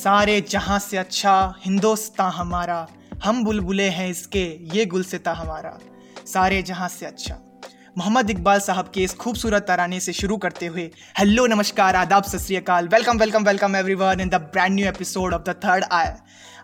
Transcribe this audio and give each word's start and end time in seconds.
सारे 0.00 0.40
जहाँ 0.40 0.78
से 0.78 0.96
अच्छा 0.96 1.32
हिंदोस्तां 1.64 2.30
हमारा, 2.32 2.86
हम 3.24 3.42
बुलबुले 3.44 3.88
हैं 3.88 4.08
इसके, 4.10 4.44
ये 4.74 4.84
गुलसिता 4.86 5.32
हमारा, 5.32 5.72
सारे 6.26 6.60
जहाँ 6.62 6.88
से 6.88 7.06
अच्छा। 7.06 7.34
मोहम्मद 7.98 8.30
इकबाल 8.30 8.60
साहब 8.60 8.90
के 8.94 9.02
इस 9.04 9.14
खूबसूरत 9.14 9.64
तराने 9.68 9.98
से 10.00 10.12
शुरू 10.12 10.36
करते 10.36 10.66
हुए, 10.66 10.90
हेलो, 11.18 11.46
नमस्कार, 11.46 11.96
आदाब, 11.96 12.24
सत 12.24 12.70
welcome 12.92 13.18
welcome 13.18 13.44
welcome 13.44 13.76
everyone 13.76 14.20
in 14.20 14.28
the 14.28 14.40
brand 14.52 14.74
new 14.74 14.86
episode 14.88 15.34
of 15.34 15.42
the 15.42 15.54
third 15.64 15.84
eye 15.92 16.08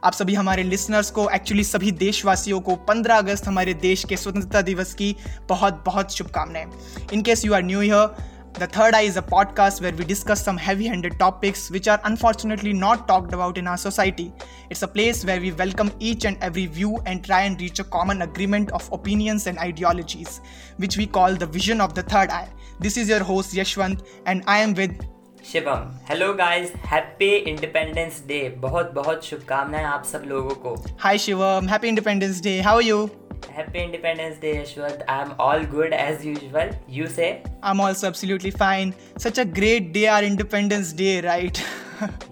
आप 0.05 0.12
सभी 0.12 0.34
हमारे 0.34 0.62
लिसनर्स 0.62 1.10
को, 1.10 1.28
एक्चुअली 1.30 1.64
सभी 1.64 1.91
देशवासियों 1.91 2.60
को 2.60 2.77
15 2.88 3.18
अगस्त 3.18 3.46
हमारे 3.48 3.74
देश 3.74 4.05
के 4.05 4.16
स्वतंत्रता 4.16 4.62
दिवस 4.62 4.95
की 4.95 5.14
बहुत 5.48 5.82
बहुत 5.87 6.16
शुभकामनाएँ। 6.16 6.66
In 7.12 7.23
case 7.23 7.45
you 7.45 7.55
are 7.55 7.62
new 7.62 7.82
year 7.82 8.34
The 8.55 8.67
Third 8.67 8.93
Eye 8.93 9.03
is 9.03 9.17
a 9.17 9.21
podcast 9.21 9.81
where 9.81 9.93
we 9.93 10.03
discuss 10.05 10.43
some 10.43 10.57
heavy 10.57 10.85
handed 10.85 11.17
topics 11.17 11.71
which 11.71 11.88
are 11.88 11.99
unfortunately 12.03 12.73
not 12.73 13.07
talked 13.07 13.34
about 13.34 13.57
in 13.57 13.66
our 13.66 13.77
society. 13.77 14.34
It's 14.70 14.81
a 14.81 14.88
place 14.88 15.23
where 15.25 15.39
we 15.39 15.52
welcome 15.52 15.91
each 15.99 16.25
and 16.25 16.38
every 16.41 16.66
view 16.66 17.02
and 17.05 17.23
try 17.23 17.41
and 17.43 17.59
reach 17.59 17.80
a 17.80 17.84
common 17.85 18.21
agreement 18.23 18.71
of 18.71 18.91
opinions 18.91 19.48
and 19.48 19.57
ideologies, 19.57 20.41
which 20.77 20.98
we 20.98 21.07
call 21.07 21.34
the 21.35 21.45
vision 21.45 21.81
of 21.81 21.95
the 21.95 22.03
Third 22.03 22.30
Eye. 22.30 22.49
This 22.80 22.98
is 22.98 23.09
your 23.09 23.23
host 23.23 23.53
Yashwant, 23.53 24.05
and 24.25 24.43
I 24.48 24.59
am 24.59 24.73
with 24.73 25.02
Shivam 25.45 25.89
hello 26.09 26.34
guys 26.34 26.73
happy 26.91 27.30
Independence 27.52 28.21
Day 28.27 28.41
बहुत 28.67 28.91
बहुत 28.93 29.25
शुभकामनाएं 29.25 29.84
आप 29.85 30.03
सब 30.11 30.23
लोगों 30.27 30.55
को 30.66 30.75
Hi 31.05 31.16
Shivam. 31.25 31.67
Happy 31.67 31.89
Independence 31.95 32.41
Day. 32.41 32.59
How 32.67 32.75
are 32.75 32.88
you? 32.89 32.99
Happy 33.50 33.82
Independence 33.82 34.38
Day, 34.38 34.56
Yashwant. 34.56 35.02
I'm 35.09 35.34
all 35.38 35.64
good 35.64 35.92
as 35.92 36.24
usual. 36.24 36.70
You 36.88 37.06
say? 37.06 37.42
I'm 37.62 37.80
also 37.80 38.06
absolutely 38.06 38.50
fine. 38.50 38.95
Such 39.19 39.38
a 39.38 39.45
great 39.45 39.92
day, 39.92 40.06
our 40.09 40.22
Independence 40.22 40.92
Day, 40.92 41.20
right? 41.20 41.64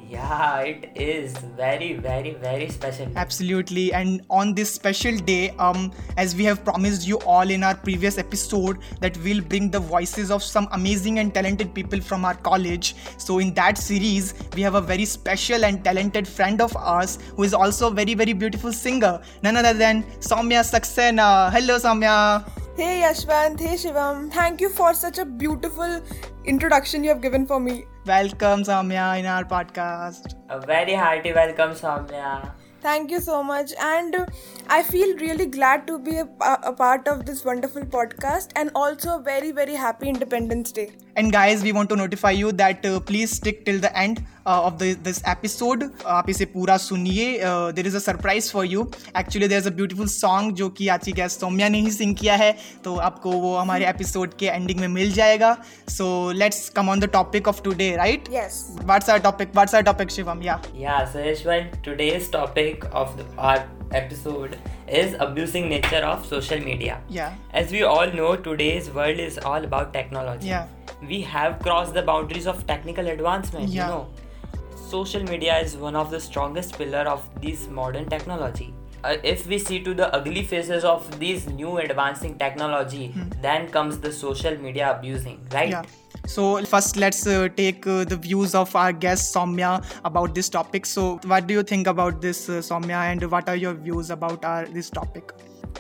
yeah, 0.09 0.61
it 0.61 0.93
is 0.95 1.37
very, 1.57 1.95
very, 1.95 2.35
very 2.35 2.69
special. 2.69 3.09
Absolutely. 3.17 3.93
And 3.93 4.23
on 4.31 4.55
this 4.55 4.73
special 4.73 5.17
day, 5.17 5.51
um, 5.59 5.93
as 6.17 6.35
we 6.35 6.45
have 6.45 6.65
promised 6.65 7.07
you 7.07 7.19
all 7.21 7.49
in 7.49 7.63
our 7.63 7.75
previous 7.75 8.19
episode, 8.19 8.79
that 9.01 9.17
we'll 9.19 9.43
bring 9.43 9.71
the 9.71 9.81
voices 9.81 10.31
of 10.31 10.43
some 10.43 10.69
amazing 10.73 11.19
and 11.19 11.33
talented 11.33 11.75
people 11.75 12.01
from 12.01 12.25
our 12.25 12.35
college. 12.35 12.95
So 13.19 13.39
in 13.39 13.55
that 13.55 13.79
series, 13.79 14.35
we 14.55 14.63
have 14.63 14.75
a 14.75 14.81
very 14.81 15.05
special 15.05 15.65
and 15.65 15.83
talented 15.83 16.27
friend 16.27 16.61
of 16.61 16.77
ours 16.77 17.19
who 17.37 17.43
is 17.43 17.55
also 17.55 17.89
a 17.89 17.95
very, 17.95 18.15
very 18.15 18.33
beautiful 18.33 18.73
singer. 18.73 19.21
None 19.43 19.57
other 19.57 19.75
than 19.75 20.03
Soumya 20.21 20.63
Saxena. 20.63 21.51
Hello, 21.53 21.79
Soumya. 21.79 22.45
Hey 22.77 23.03
Yashwant, 23.03 23.61
hey 23.61 23.77
Shivam, 23.77 24.33
thank 24.33 24.61
you 24.61 24.69
for 24.69 24.95
such 24.95 25.19
a 25.19 25.25
beautiful 25.25 26.01
introduction 26.45 27.05
you 27.05 27.11
have 27.11 27.23
given 27.23 27.47
for 27.47 27.61
me. 27.61 27.85
Welcome, 28.07 28.63
Samya, 28.65 29.19
in 29.19 29.27
our 29.27 29.45
podcast. 29.45 30.35
A 30.49 30.61
very 30.61 30.95
hearty 30.95 31.33
welcome, 31.33 31.71
Samya. 31.71 32.53
Thank 32.81 33.11
you 33.11 33.21
so 33.21 33.43
much. 33.43 33.73
And 33.81 34.15
uh, 34.15 34.27
I 34.69 34.83
feel 34.83 35.17
really 35.17 35.47
glad 35.47 35.87
to 35.87 35.99
be 35.99 36.17
a, 36.19 36.29
a 36.63 36.73
part 36.73 37.09
of 37.09 37.25
this 37.25 37.45
wonderful 37.45 37.83
podcast 37.83 38.51
and 38.57 38.71
also 38.75 39.19
a 39.19 39.23
very, 39.23 39.53
very 39.53 39.75
happy 39.75 40.09
Independence 40.09 40.71
Day. 40.73 40.91
And 41.17 41.33
guys, 41.33 41.63
we 41.63 41.71
want 41.71 41.89
to 41.91 41.97
notify 41.97 42.31
you 42.33 42.51
that 42.53 42.85
uh, 42.85 42.99
please 42.99 43.31
stick 43.31 43.65
till 43.65 43.79
the 43.79 43.97
end 43.97 44.25
uh, 44.45 44.67
of 44.67 44.81
the, 44.81 44.95
this 44.95 45.21
episode. 45.33 45.85
आप 46.07 46.31
इसे 46.31 46.45
पूरा 46.55 46.77
सुनिए। 46.77 47.39
There 47.75 47.87
is 47.87 47.97
a 47.97 47.99
surprise 48.01 48.51
for 48.53 48.67
you 48.67 48.83
actually 49.19 49.49
there 49.49 49.59
is 49.59 49.69
a 49.69 49.73
beautiful 49.75 50.07
song 50.09 50.55
जो 50.61 50.69
कि 50.79 50.89
आज 50.89 51.05
की 51.05 51.13
guest 51.13 51.41
Saumya 51.41 51.69
ने 51.69 51.81
ही 51.81 51.91
सिंग 51.91 52.17
किया 52.17 52.35
है। 52.37 52.51
तो 52.85 52.97
आपको 53.09 53.33
वो 53.33 53.57
हमारे 53.57 53.87
एपिसोड 53.89 54.37
के 54.39 54.47
एंडिंग 54.47 54.81
में 54.81 54.89
मिल 54.89 55.13
जाएगा। 55.13 55.57
So 55.89 56.09
let's 56.33 56.69
come 56.77 56.91
on 56.91 57.01
the 57.01 57.11
topic 57.13 57.49
of 57.49 57.63
today 57.63 57.95
right 57.97 58.29
Yes. 58.35 58.61
What's 58.83 59.11
our 59.11 59.19
topic 59.29 59.55
what's 59.55 59.75
our 59.75 59.83
topic 59.83 60.11
Shivam 60.11 60.43
या 60.43 60.61
Yeah, 60.83 61.01
so 61.15 61.25
Yashwant, 61.29 61.83
today's 61.89 62.31
topic 62.39 62.89
of 63.03 63.17
the, 63.21 63.29
our 63.39 63.61
episode 64.03 64.59
is 64.89 65.17
abusing 65.19 65.69
nature 65.69 66.05
of 66.05 66.27
social 66.27 66.61
media. 66.61 67.01
Yeah. 67.09 67.35
As 67.53 67.71
we 67.73 67.83
all 67.83 68.07
know, 68.11 68.37
today's 68.37 68.91
world 68.91 69.19
is 69.19 69.39
all 69.39 69.65
about 69.65 69.93
technology. 69.93 70.49
Yeah. 70.49 70.67
We 71.09 71.21
have 71.23 71.59
crossed 71.61 71.95
the 71.95 72.03
boundaries 72.03 72.47
of 72.47 72.67
technical 72.67 73.09
advancement, 73.09 73.69
Yeah. 73.69 73.87
you 73.87 73.93
know. 73.93 74.09
Social 74.89 75.23
media 75.25 75.59
is 75.59 75.77
one 75.77 75.97
of 75.97 76.11
the 76.11 76.21
strongest 76.21 76.77
pillar 76.79 77.05
of 77.15 77.23
this 77.41 77.67
modern 77.69 78.07
technology. 78.09 78.75
Uh, 79.05 79.19
if 79.23 79.47
we 79.47 79.59
see 79.59 79.83
to 79.85 79.93
the 79.93 80.07
ugly 80.17 80.43
faces 80.43 80.83
of 80.83 81.19
these 81.21 81.47
new 81.47 81.77
advancing 81.77 82.39
technology, 82.39 83.15
then 83.43 83.69
comes 83.71 83.99
the 83.99 84.11
social 84.11 84.57
media 84.57 84.97
abusing, 84.97 85.47
right? 85.53 85.69
Yeah. 85.69 85.83
So 86.27 86.65
first, 86.65 86.97
let's 86.97 87.27
uh, 87.27 87.49
take 87.55 87.87
uh, 87.87 88.05
the 88.05 88.17
views 88.17 88.55
of 88.55 88.75
our 88.75 88.93
guest 88.93 89.35
Soumya 89.35 89.85
about 90.07 90.35
this 90.35 90.49
topic. 90.49 90.87
So, 90.87 91.21
what 91.27 91.47
do 91.47 91.53
you 91.53 91.63
think 91.63 91.87
about 91.87 92.23
this, 92.23 92.49
uh, 92.49 92.63
Soumya, 92.71 93.13
and 93.13 93.31
what 93.31 93.47
are 93.47 93.57
your 93.57 93.75
views 93.75 94.11
about 94.11 94.43
our 94.43 94.65
this 94.65 94.89
topic? 94.89 95.33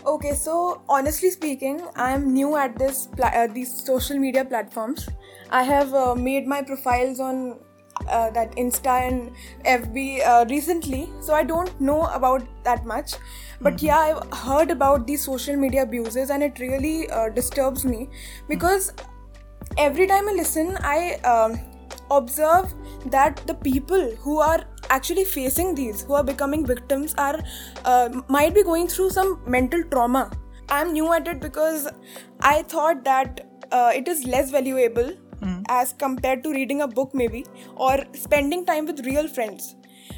Okay, 0.04 0.34
so 0.34 0.82
honestly 0.86 1.30
speaking, 1.30 1.80
I 1.96 2.10
am 2.10 2.34
new 2.34 2.56
at 2.56 2.78
this 2.78 3.06
pla- 3.06 3.32
uh, 3.42 3.46
these 3.46 3.72
social 3.72 4.18
media 4.18 4.44
platforms. 4.44 5.08
I 5.50 5.62
have 5.62 5.94
uh, 5.94 6.14
made 6.14 6.46
my 6.46 6.60
profiles 6.60 7.20
on 7.20 7.58
uh, 8.08 8.30
that 8.30 8.54
Insta 8.56 9.08
and 9.08 9.32
FB 9.64 10.26
uh, 10.26 10.44
recently, 10.48 11.08
so 11.20 11.34
I 11.34 11.42
don't 11.42 11.80
know 11.80 12.02
about 12.06 12.42
that 12.64 12.84
much. 12.84 13.14
But 13.60 13.82
yeah, 13.82 13.98
I've 13.98 14.38
heard 14.38 14.70
about 14.70 15.06
these 15.06 15.24
social 15.24 15.56
media 15.56 15.82
abuses, 15.82 16.30
and 16.30 16.42
it 16.42 16.58
really 16.58 17.08
uh, 17.10 17.28
disturbs 17.28 17.84
me 17.84 18.08
because 18.48 18.92
every 19.78 20.06
time 20.06 20.28
I 20.28 20.32
listen, 20.32 20.76
I 20.80 21.14
um, 21.24 21.58
observe 22.10 22.74
that 23.06 23.46
the 23.46 23.54
people 23.54 24.10
who 24.16 24.38
are 24.38 24.64
actually 24.90 25.24
facing 25.24 25.74
these, 25.74 26.02
who 26.02 26.14
are 26.14 26.24
becoming 26.24 26.66
victims, 26.66 27.14
are 27.16 27.40
uh, 27.84 28.08
might 28.28 28.54
be 28.54 28.62
going 28.62 28.88
through 28.88 29.10
some 29.10 29.40
mental 29.46 29.82
trauma. 29.84 30.30
I'm 30.68 30.92
new 30.92 31.12
at 31.12 31.28
it 31.28 31.40
because 31.40 31.88
I 32.40 32.62
thought 32.62 33.04
that 33.04 33.46
uh, 33.70 33.92
it 33.94 34.08
is 34.08 34.24
less 34.24 34.50
valuable 34.50 35.12
as 35.68 35.92
compared 35.92 36.42
to 36.44 36.50
reading 36.50 36.80
a 36.82 36.88
book, 36.88 37.14
maybe, 37.14 37.46
or 37.76 38.04
spending 38.12 38.64
time 38.64 38.86
with 38.86 39.04
real 39.06 39.28
friends. 39.28 39.76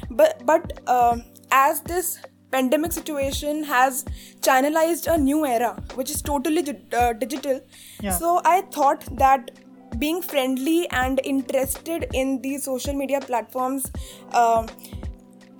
But 0.09 0.45
but 0.45 0.81
uh, 0.87 1.17
as 1.51 1.81
this 1.81 2.19
pandemic 2.51 2.93
situation 2.93 3.63
has 3.63 4.05
channelized 4.41 5.11
a 5.13 5.17
new 5.17 5.45
era, 5.45 5.71
which 5.95 6.09
is 6.09 6.21
totally 6.21 6.63
uh, 6.93 7.13
digital. 7.13 7.61
Yeah. 8.01 8.11
So 8.11 8.41
I 8.45 8.61
thought 8.61 9.05
that 9.17 9.51
being 9.99 10.21
friendly 10.21 10.89
and 10.91 11.19
interested 11.23 12.07
in 12.13 12.41
these 12.41 12.63
social 12.63 12.93
media 12.93 13.19
platforms 13.19 13.91
uh, 14.31 14.67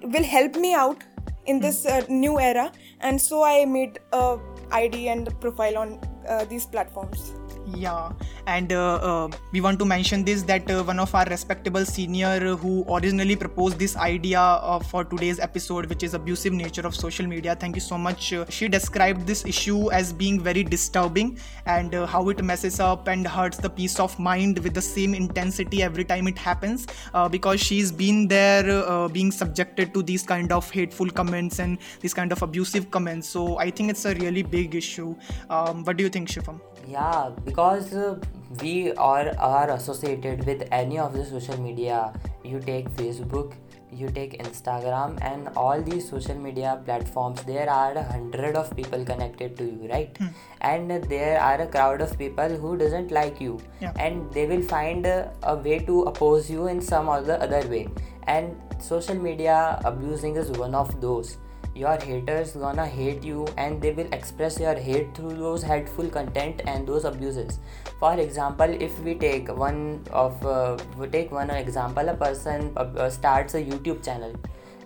will 0.01 0.23
help 0.23 0.55
me 0.55 0.73
out 0.73 1.03
in 1.45 1.59
this 1.59 1.85
uh, 1.85 2.05
new 2.09 2.39
era, 2.39 2.71
and 2.99 3.19
so 3.19 3.43
I 3.43 3.65
made 3.65 3.99
a 4.11 4.37
ID 4.71 5.07
and 5.07 5.39
profile 5.39 5.77
on 5.77 5.99
uh, 6.27 6.43
these 6.45 6.65
platforms. 6.65 7.33
Yeah, 7.75 8.13
and 8.45 8.71
uh, 8.71 8.95
uh, 8.95 9.29
we 9.51 9.59
want 9.59 9.77
to 9.79 9.85
mention 9.85 10.23
this 10.23 10.41
that 10.43 10.71
uh, 10.71 10.83
one 10.83 10.99
of 10.99 11.13
our 11.13 11.25
respectable 11.25 11.83
senior 11.83 12.55
who 12.55 12.85
originally 12.89 13.35
proposed 13.35 13.77
this 13.77 13.97
idea 13.97 14.39
uh, 14.39 14.79
for 14.79 15.03
today's 15.03 15.37
episode, 15.37 15.87
which 15.87 16.01
is 16.01 16.13
abusive 16.13 16.53
nature 16.53 16.87
of 16.87 16.95
social 16.95 17.27
media. 17.27 17.55
Thank 17.55 17.75
you 17.75 17.81
so 17.81 17.97
much. 17.97 18.31
Uh, 18.31 18.45
she 18.49 18.69
described 18.69 19.27
this 19.27 19.43
issue 19.45 19.91
as 19.91 20.13
being 20.13 20.39
very 20.39 20.63
disturbing 20.63 21.37
and 21.65 21.93
uh, 21.93 22.05
how 22.05 22.29
it 22.29 22.41
messes 22.41 22.79
up 22.79 23.09
and 23.09 23.27
hurts 23.27 23.57
the 23.57 23.69
peace 23.69 23.99
of 23.99 24.17
mind 24.17 24.59
with 24.59 24.73
the 24.73 24.81
same 24.81 25.13
intensity 25.13 25.83
every 25.83 26.05
time 26.05 26.27
it 26.29 26.37
happens. 26.37 26.87
Because 27.31 27.59
she's 27.59 27.91
been 27.91 28.29
there, 28.29 29.09
being 29.09 29.31
subjected 29.31 29.93
to 29.93 30.01
these 30.01 30.23
kind 30.23 30.53
of 30.53 30.69
hateful 30.71 31.09
comments 31.09 31.59
and 31.59 31.79
these 31.99 32.13
kind 32.13 32.31
of 32.31 32.41
abusive 32.41 32.89
comments. 32.91 33.27
So 33.27 33.57
I 33.57 33.71
think 33.71 33.89
it's 33.89 34.05
a 34.05 34.15
really 34.15 34.43
big 34.43 34.73
issue. 34.75 35.15
Um, 35.49 35.83
what 35.83 35.97
do 35.97 36.03
you 36.03 36.09
think, 36.09 36.29
Shivam? 36.29 36.61
Yeah, 36.87 37.31
because 37.43 37.93
uh, 37.93 38.17
we 38.61 38.93
are 38.93 39.29
are 39.37 39.69
associated 39.71 40.45
with 40.45 40.67
any 40.71 40.97
of 40.99 41.13
the 41.13 41.25
social 41.25 41.59
media. 41.61 42.13
You 42.43 42.59
take 42.61 42.89
Facebook, 42.99 43.55
you 43.91 44.09
take 44.17 44.35
Instagram, 44.43 45.17
and 45.29 45.49
all 45.63 45.81
these 45.81 46.07
social 46.09 46.35
media 46.45 46.75
platforms. 46.85 47.43
There 47.49 47.69
are 47.69 47.91
a 47.93 48.03
hundred 48.11 48.55
of 48.55 48.73
people 48.77 49.03
connected 49.09 49.57
to 49.57 49.65
you, 49.65 49.89
right? 49.91 50.17
And 50.61 50.91
there 51.15 51.39
are 51.49 51.61
a 51.61 51.67
crowd 51.67 52.01
of 52.07 52.17
people 52.17 52.55
who 52.65 52.77
doesn't 52.83 53.11
like 53.11 53.41
you, 53.41 53.57
Yeah. 53.81 53.91
and 54.07 54.31
they 54.37 54.45
will 54.53 54.63
find 54.75 55.05
uh, 55.05 55.17
a 55.43 55.55
way 55.57 55.79
to 55.89 56.03
oppose 56.13 56.49
you 56.49 56.67
in 56.75 56.81
some 56.93 57.09
other 57.17 57.37
other 57.49 57.61
way. 57.75 57.83
And 58.27 58.55
social 58.79 59.15
media 59.27 59.59
abusing 59.91 60.37
is 60.45 60.51
one 60.63 60.73
of 60.85 60.95
those 61.01 61.37
your 61.77 61.97
haters 61.97 62.53
gonna 62.53 62.85
hate 62.85 63.23
you 63.23 63.47
and 63.57 63.81
they 63.81 63.91
will 63.91 64.11
express 64.11 64.59
your 64.59 64.75
hate 64.75 65.15
through 65.15 65.35
those 65.35 65.63
hateful 65.63 66.09
content 66.09 66.61
and 66.65 66.87
those 66.87 67.05
abuses. 67.05 67.59
For 67.99 68.13
example 68.19 68.69
if 68.87 68.99
we 68.99 69.15
take 69.15 69.49
one 69.65 70.01
of 70.11 70.45
uh, 70.45 70.77
we 70.97 71.07
take 71.07 71.31
one 71.31 71.49
example 71.49 72.09
a 72.09 72.15
person 72.15 72.71
uh, 72.77 72.87
uh, 73.05 73.09
starts 73.09 73.53
a 73.55 73.63
youtube 73.63 74.03
channel 74.03 74.33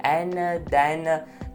and 0.01 0.38
uh, 0.38 0.59
then 0.69 1.07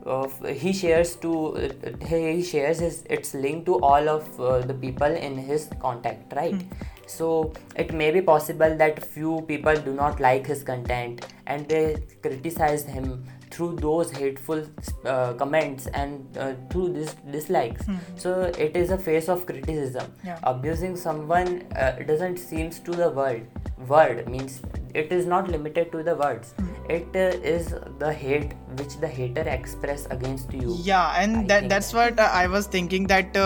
uh, 0.07 0.29
he 0.47 0.73
shares 0.73 1.17
to 1.17 1.33
uh, 1.57 2.07
he 2.07 2.43
shares 2.43 2.79
his 2.79 3.03
its 3.11 3.35
link 3.35 3.67
to 3.67 3.79
all 3.81 4.09
of 4.09 4.41
uh, 4.41 4.59
the 4.61 4.75
people 4.75 5.17
in 5.29 5.37
his 5.37 5.69
contact 5.81 6.33
right? 6.35 6.63
So 7.07 7.53
it 7.77 7.93
may 7.93 8.11
be 8.11 8.21
possible 8.21 8.77
that 8.77 9.05
few 9.05 9.41
people 9.49 9.77
do 9.77 9.93
not 9.95 10.21
like 10.21 10.47
his 10.47 10.63
content 10.63 11.27
and 11.47 11.69
they 11.69 12.03
criticize 12.23 12.85
him 12.85 13.25
through 13.57 13.75
those 13.77 14.11
hateful 14.11 14.63
uh, 15.05 15.33
comments 15.35 15.87
and 15.89 16.37
uh, 16.37 16.53
through 16.71 16.89
this 16.93 17.15
dislikes. 17.37 17.87
So 18.17 18.53
it 18.67 18.77
is 18.77 18.91
a 18.91 18.99
face 18.99 19.29
of 19.29 19.47
criticism. 19.47 20.13
Yeah. 20.25 20.39
abusing 20.43 20.97
someone 20.97 21.63
uh, 21.75 21.93
doesn't 22.07 22.39
seems 22.39 22.81
to 22.81 22.91
the 23.03 23.11
world 23.11 23.47
word 23.89 24.29
means 24.29 24.61
it 24.95 25.13
is 25.13 25.27
not 25.27 25.49
limited 25.49 25.93
to 25.93 26.03
the 26.03 26.15
words. 26.17 26.55
It 26.89 27.09
uh, 27.15 27.39
is 27.55 27.75
the 27.99 28.13
hate 28.13 28.53
which 28.79 28.97
the 28.99 29.09
hater 29.09 29.43
express 29.43 30.07
against 30.07 30.53
you. 30.53 30.77
Yeah 30.83 31.23
and 31.23 31.37
I 31.37 31.43
that 31.51 31.69
that's 31.69 31.93
what 31.93 32.19
uh, 32.19 32.29
i 32.33 32.47
was 32.47 32.67
thinking 32.67 33.07
that 33.13 33.37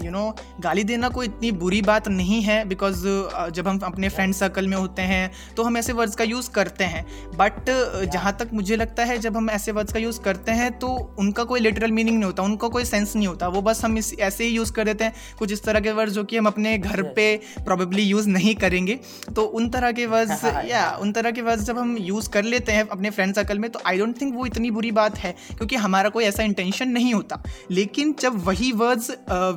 uh, 0.00 0.12
no 0.12 0.36
गाली 0.60 0.84
देना 0.84 1.08
कोई 1.08 1.26
इतनी 1.26 1.50
बुरी 1.52 1.80
बात 1.82 2.08
नहीं 2.08 2.40
है 2.42 2.64
because 2.64 3.06
जब 3.52 3.68
हम 3.68 3.78
अपने 3.78 4.08
फ्रेंड 4.08 4.34
सर्कल 4.34 4.66
में 4.66 4.76
होते 4.76 5.02
हैं 5.02 5.30
तो 5.56 5.62
हम 5.62 5.76
ऐसे 5.76 5.92
वर्ड्स 5.92 6.16
का 6.16 6.24
यूज़ 6.24 6.50
करते 6.50 6.84
हैं। 6.84 7.04
बट 7.36 7.70
जहाँ 8.12 8.36
तक 8.40 8.50
मुझे 8.52 8.76
लगता 8.76 9.04
है 9.04 9.18
जब 9.18 9.36
हम 9.36 9.50
ऐसे 9.50 9.72
वर्ड्स 9.72 9.92
का 9.92 9.98
यूज़ 9.98 10.20
करते 10.20 10.52
हैं 10.52 10.70
तो 10.78 10.88
उनका 11.18 11.44
कोई 11.44 11.60
लिटरल 11.60 11.92
मीनिंग 11.92 12.16
नहीं 12.16 12.24
होता 12.24 12.42
उनका 12.42 12.68
कोई 12.68 12.84
सेंस 12.84 13.14
नहीं 13.16 13.26
होता। 13.26 13.48
वो 13.48 13.62
बस 13.62 13.84
हम 13.84 13.98
इस 13.98 14.12
ऐसे 14.20 14.44
ही 14.44 14.50
यूज़ 14.50 14.72
कर 14.72 14.84
देते 14.84 15.04
हैं। 15.04 15.14
कुछ 15.38 15.52
इस 15.52 15.62
तरह 15.64 15.80
के 15.80 15.92
वर्ड्स 15.92 16.14
जो 16.14 16.24
कि 16.24 16.36
हम 16.36 16.46
अपने 16.46 16.76
घर 16.78 17.02
पे 17.12 17.24
प्रॉबेबली 17.64 18.02
यूज़ 18.02 18.28
नहीं 18.28 18.54
करेंगे। 18.54 18.98
तो 19.36 19.42
उन 19.42 19.68
तरह 19.70 19.92
के 19.92 20.06
वर्ड्स 20.06 20.44
या 20.44 20.90
उन 21.00 21.12
तरह 21.12 21.30
के 21.30 21.42
वर्ड्स 21.42 21.64
जब 21.64 21.78
हम 21.78 21.96
यूज़ 21.98 22.28
कर 22.30 22.44
लेते 22.44 22.72
हैं 22.72 22.88
अपने 22.88 23.10
फ्रेंड 23.10 23.34
सर्कल 23.34 23.58
में 23.58 23.70
तो 23.70 23.80
आई 23.86 23.98
डोंट 23.98 24.20
थिंक 24.20 24.34
वो 24.34 24.46
इतनी 24.46 24.70
बुरी 24.70 24.90
बात 24.92 25.18
है 25.18 25.34
क्योंकि 25.48 25.76
हमारा 25.76 26.08
कोई 26.08 26.24
ऐसा 26.24 26.42
इंटेंशन 26.42 26.88
नहीं 26.88 27.14
होता। 27.14 27.42
लेकिन 27.70 28.14
जब 28.20 28.44
वही 28.44 28.70
words 28.72 29.10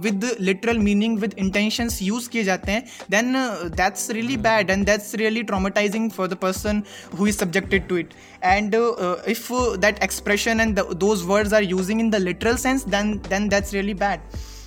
with 0.04 0.26
literal 0.40 0.78
meaning 0.90 1.18
with 1.20 1.36
intentions 1.38 2.02
use 2.02 2.30
किए 2.30 2.44
जाते 2.44 2.72
हैं 2.72 2.86
then 3.12 3.34
that's 3.78 4.10
really 4.12 4.38
bad 4.50 4.70
and 4.70 4.86
that's 4.86 5.16
really 5.24 5.44
traumatising 5.54 6.10
for 6.12 6.28
the 6.28 6.38
person 6.42 6.84
who 7.20 7.28
is 7.28 7.38
subjected 7.38 7.88
to 7.88 7.98
it 7.98 8.14
and 8.44 8.76
uh, 8.76 9.18
if 9.26 9.50
uh, 9.50 9.78
that 9.78 10.04
expression 10.04 10.60
and 10.60 10.76
the, 10.76 10.84
those 10.96 11.26
words 11.26 11.54
are 11.54 11.62
using 11.62 12.00
in 12.00 12.10
the 12.10 12.20
literal 12.20 12.58
sense 12.58 12.84
then 12.96 13.22
then 13.30 13.48
that's 13.48 13.74
really 13.74 13.94
bad 13.94 14.20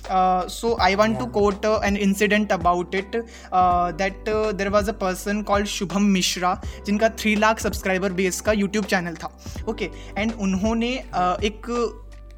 uh, 0.09 0.47
so 0.47 0.75
I 0.77 0.95
want 0.95 1.13
yeah. 1.13 1.19
to 1.19 1.27
quote 1.27 1.65
uh, 1.65 1.79
an 1.83 1.95
incident 1.97 2.51
about 2.51 2.93
it 2.95 3.15
uh, 3.51 3.91
that 3.93 4.27
uh, 4.27 4.51
there 4.51 4.71
was 4.71 4.87
a 4.87 4.93
person 4.93 5.43
called 5.43 5.65
Shubham 5.65 6.09
Mishra 6.17 6.55
जिनका 6.85 7.09
three 7.19 7.35
lakh 7.35 7.59
subscriber 7.59 8.13
base 8.13 8.41
का 8.41 8.51
YouTube 8.51 8.85
channel 8.85 9.15
था 9.23 9.31
okay 9.69 9.89
and 10.17 10.33
उन्होंने 10.33 10.91
uh, 11.13 11.43
एक 11.43 11.71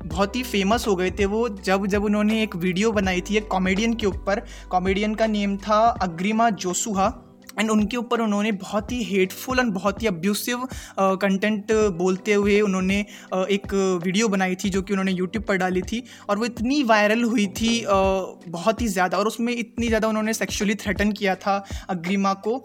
बहुत 0.06 0.36
ही 0.36 0.44
famous 0.44 0.88
हो 0.88 0.96
गए 0.96 1.12
थे 1.12 1.26
वो 1.26 1.50
जब 1.50 1.86
जब 1.86 2.04
उन्होंने 2.04 2.44
एक 2.44 2.56
वीडियो 2.56 2.92
बनाई 2.92 3.22
थी 3.22 3.38
एक 3.38 3.48
कॉमेडियन 3.48 3.94
के 3.94 4.06
ऊपर। 4.06 4.42
कॉमेडियन 4.70 5.16
का 5.16 5.28
नेम 5.28 5.58
था 5.58 5.80
अग्रिमा 6.02 6.50
जोसुहा। 6.50 7.29
एंड 7.60 7.72
उनके 7.72 7.98
ऊपर 7.98 8.22
उन्होंने 8.22 8.52
बहुत 8.60 8.92
ही 8.92 9.04
हेटफुल 9.04 9.60
एंड 9.60 9.72
बहुत 9.74 10.02
ही 10.02 10.08
अब्यूसिव 10.08 10.68
कंटेंट 11.00 11.72
बोलते 11.98 12.34
हुए 12.34 12.60
उन्होंने 12.62 13.06
uh, 13.34 13.46
एक 13.48 13.74
वीडियो 14.04 14.28
बनाई 14.28 14.56
थी 14.56 14.70
जो 14.70 14.82
कि 14.82 14.94
उन्होंने 14.94 15.12
यूट्यूब 15.12 15.44
पर 15.46 15.58
डाली 15.58 15.82
थी। 15.82 16.04
और 16.30 16.38
वो 16.38 16.46
इतनी 16.46 16.82
वायरल 16.84 17.24
हुई 17.24 17.48
थी 17.60 17.74
uh, 17.82 18.50
बहुत 18.50 18.82
ही 18.82 18.88
ज़्यादा। 18.88 19.18
और 19.18 19.28
उसमें 19.28 19.54
इतनी 19.54 19.88
ज़्यादा 19.88 20.08
उन्होंने 20.08 20.34
सेक्सुअली 20.34 20.76
थ्रेटन 20.76 21.12
किया 21.12 21.36
था 21.38 21.56
अग्रिमा 21.90 22.34
को? 22.48 22.64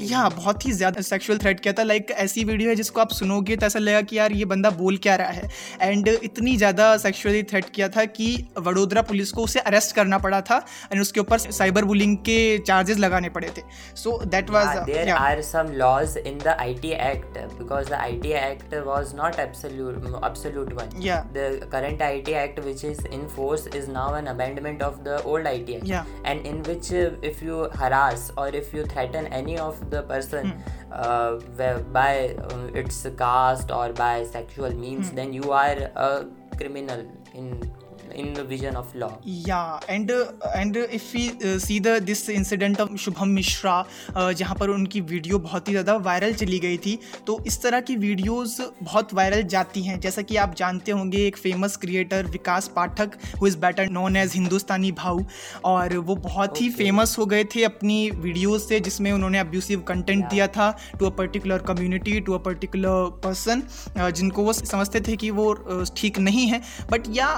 या 0.00 0.28
बहुत 0.28 0.66
ही 0.66 0.72
ज़्यादा 0.72 1.00
सेक्शुअल 1.02 1.38
थ्रेट 1.38 1.60
किया 1.60 1.72
था। 1.72 1.82
लाइक 1.82 2.10
ऐसी 2.18 2.44
वीडियो 2.44 2.70
है 2.70 2.76
जिसको 2.76 3.00
आप 3.00 3.10
सुनोगे 3.12 3.56
तो 3.56 3.66
ऐसा 3.66 3.78
लगेगा 3.78 4.00
कि 4.02 4.18
यार 4.18 4.32
ये 4.32 4.44
बंदा 4.46 4.70
बोल 4.72 4.96
क्या 4.98 5.16
रहा 5.16 5.30
है। 5.30 5.48
एंड 5.82 6.08
इतनी 6.08 6.56
ज़्यादा 6.56 6.96
सेक्शुअली 6.98 7.42
थ्रेट 7.44 7.70
किया 7.70 7.88
था 7.88 8.04
कि 8.06 8.26
वडोदरा 8.58 9.02
पुलिस 9.04 9.32
को 9.32 9.42
उसे 9.44 9.60
अरेस्ट 9.62 9.94
करना 9.96 10.18
पड़ा 10.18 10.40
था। 10.40 10.64
एंड 10.92 11.00
उसके 11.00 11.20
ऊपर 11.20 11.38
साइबर 11.38 11.84
बुलिंग 11.84 12.16
के 12.20 12.36
चार्जेस 12.58 12.98
लगाने 12.98 13.28
पड़े 13.28 13.48
थे। 13.56 13.62
सो 13.96 14.18
that 14.26 14.50
was 14.50 14.66
yeah, 14.74 14.84
there 14.84 15.06
yeah. 15.06 15.24
are 15.24 15.42
some 15.42 15.76
laws 15.78 16.16
in 16.16 16.38
the 16.38 16.56
IT 16.58 16.84
Act 16.94 17.38
because 17.58 17.86
the 17.86 17.98
IT 18.08 18.26
Act 18.32 18.72
was 18.84 19.14
not 19.14 19.38
absolute 19.38 20.02
absolute 20.22 20.72
one. 20.74 20.90
Yeah. 20.98 21.24
The 21.32 21.66
current 21.70 22.00
IT 22.00 22.28
Act 22.28 22.64
which 22.64 22.84
is 22.84 22.98
in 23.06 23.28
force 23.28 23.66
is 23.66 23.88
now 23.88 24.14
an 24.14 24.28
amendment 24.28 24.82
of 24.82 25.04
the 25.04 25.22
old 25.22 25.46
IT 25.46 25.70
Act. 25.76 25.86
Yeah. 25.86 26.04
And 26.24 26.46
in 26.46 26.62
which 26.64 26.92
uh, 26.92 27.10
if 27.22 27.42
you 27.42 27.68
harass 27.74 28.32
or 28.36 28.48
if 28.48 28.74
you 28.74 28.84
threaten 28.84 29.26
any 29.28 29.58
of 29.58 29.90
the 29.90 30.02
person 30.02 30.50
hmm. 30.50 30.92
uh, 30.92 31.38
by 31.92 32.34
um, 32.50 32.70
its 32.74 33.06
caste 33.16 33.70
or 33.70 33.92
by 33.92 34.24
sexual 34.24 34.74
means, 34.74 35.10
hmm. 35.10 35.16
then 35.16 35.32
you 35.32 35.52
are 35.52 35.90
a 35.94 36.26
criminal 36.56 37.06
in 37.34 37.70
in 38.16 38.32
the 38.32 38.44
vision 38.44 38.76
of 38.76 38.94
law. 38.94 39.10
yeah 39.22 39.78
and 39.88 40.10
uh, 40.10 40.52
and 40.54 40.76
uh, 40.76 40.86
if 40.90 41.06
we 41.14 41.24
uh, 41.30 41.58
see 41.58 41.78
the 41.80 41.94
this 42.02 42.22
incident 42.30 42.80
of 42.80 42.94
Shubham 42.96 43.28
Mishra 43.30 43.74
uh, 43.84 44.32
जहाँ 44.32 44.54
पर 44.60 44.68
उनकी 44.70 45.00
video 45.02 45.38
बहुत 45.40 45.68
ही 45.68 45.72
ज़्यादा 45.72 45.96
viral 46.06 46.34
चली 46.34 46.58
गई 46.58 46.78
थी 46.86 46.98
तो 47.26 47.38
इस 47.46 47.62
तरह 47.62 47.80
की 47.80 47.96
वीडियोस 47.98 48.56
बहुत 48.82 49.14
वायरल 49.14 49.42
जाती 49.54 49.82
हैं 49.82 49.98
जैसा 50.00 50.22
कि 50.22 50.36
आप 50.44 50.54
जानते 50.56 50.92
होंगे 50.92 51.26
एक 51.26 51.36
famous 51.36 51.76
creator 51.84 52.26
Vikas 52.32 52.70
Pathak 52.76 53.16
who 53.40 53.46
is 53.46 53.58
better 53.58 53.90
known 53.90 54.16
as 54.16 54.34
Hindustani 54.34 54.92
Bhau 55.02 55.24
और 55.64 55.96
वो 56.10 56.16
बहुत 56.28 56.60
ही 56.60 56.70
फ़ेमस 56.72 57.16
हो 57.18 57.26
गए 57.26 57.44
थे 57.54 57.64
अपनी 57.64 57.98
वीडियोस 58.18 58.68
से 58.68 58.80
जिसमें 58.80 59.10
उन्होंने 59.12 59.38
अब्यूसिव 59.38 59.80
कंटेंट 59.88 60.14
Yeah. 60.16 60.30
दिया 60.30 60.46
था 60.48 60.70
to 60.98 61.06
a 61.06 61.10
particular 61.16 61.58
community 61.68 62.20
to 62.20 62.32
a 62.32 62.38
particular 62.44 63.10
person 63.24 63.62
जिनको 63.98 64.42
वो 64.42 64.52
समझते 64.52 65.00
थे 65.08 65.16
कि 65.16 65.30
वो 65.30 65.52
uh, 65.54 65.90
ठीक 65.96 66.18
नहीं 66.18 66.46
है 66.46 66.60
बट 66.90 67.08
या 67.10 67.28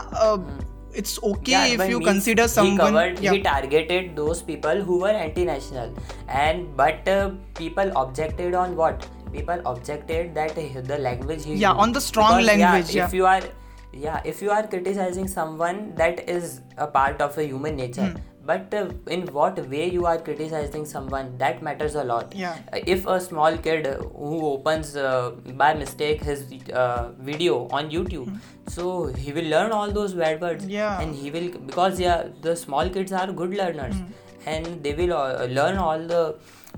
it's 0.95 1.19
okay 1.23 1.53
yeah, 1.53 1.67
if 1.67 1.91
you 1.91 2.01
consider 2.01 2.49
someone 2.49 2.73
he, 2.73 2.79
covered, 2.79 3.19
yeah. 3.21 3.33
he 3.33 3.43
targeted 3.43 4.17
those 4.17 4.43
people 4.43 4.81
who 4.81 5.01
were 5.01 5.11
anti-national 5.11 5.95
and 6.29 6.77
but 6.77 7.07
uh, 7.09 7.31
people 7.55 7.91
objected 7.97 8.55
on 8.55 8.75
what 8.77 9.07
people 9.33 9.61
objected 9.67 10.35
that 10.35 10.55
the 10.55 10.99
language 10.99 11.45
he 11.45 11.55
yeah 11.55 11.73
on 11.73 11.93
the 11.93 12.01
strong 12.01 12.39
because, 12.39 12.47
language 12.47 12.95
yeah, 12.95 13.03
yeah, 13.03 13.07
if 13.07 13.15
you 13.15 13.27
are 13.27 13.43
yeah 13.93 14.23
if 14.25 14.43
you 14.43 14.51
are 14.51 14.67
criticizing 14.67 15.29
someone 15.29 15.95
that 15.95 16.29
is 16.29 16.61
a 16.77 16.87
part 16.87 17.21
of 17.21 17.37
a 17.39 17.45
human 17.45 17.77
nature 17.77 18.15
mm. 18.15 18.21
But 18.49 18.75
uh, 18.81 18.83
in 19.15 19.27
what 19.39 19.59
way 19.71 19.87
you 19.95 20.05
are 20.11 20.17
criticizing 20.27 20.85
someone 20.91 21.33
that 21.41 21.63
matters 21.63 21.95
a 22.03 22.05
lot. 22.11 22.35
Yeah. 22.43 22.57
Uh, 22.73 22.79
If 22.95 23.07
a 23.15 23.21
small 23.25 23.57
kid 23.67 23.89
uh, 23.91 23.97
who 24.29 24.39
opens 24.53 24.93
uh, 24.97 25.33
by 25.63 25.75
mistake 25.81 26.23
his 26.29 26.45
uh, 26.83 27.11
video 27.31 27.59
on 27.81 27.91
YouTube, 27.97 28.31
so 28.77 28.87
he 29.25 29.33
will 29.41 29.51
learn 29.57 29.73
all 29.81 29.91
those 29.99 30.15
bad 30.23 30.41
words. 30.47 30.67
Yeah. 30.79 31.01
and 31.03 31.15
he 31.25 31.31
will 31.35 31.51
because 31.73 32.01
yeah 32.07 32.25
the 32.49 32.55
small 32.63 32.89
kids 32.97 33.13
are 33.25 33.27
good 33.43 33.55
learners 33.63 33.95
Hmm. 33.99 34.49
and 34.55 34.83
they 34.87 34.95
will 34.99 35.13
uh, 35.19 35.47
learn 35.61 35.79
all 35.85 36.03
the 36.15 36.23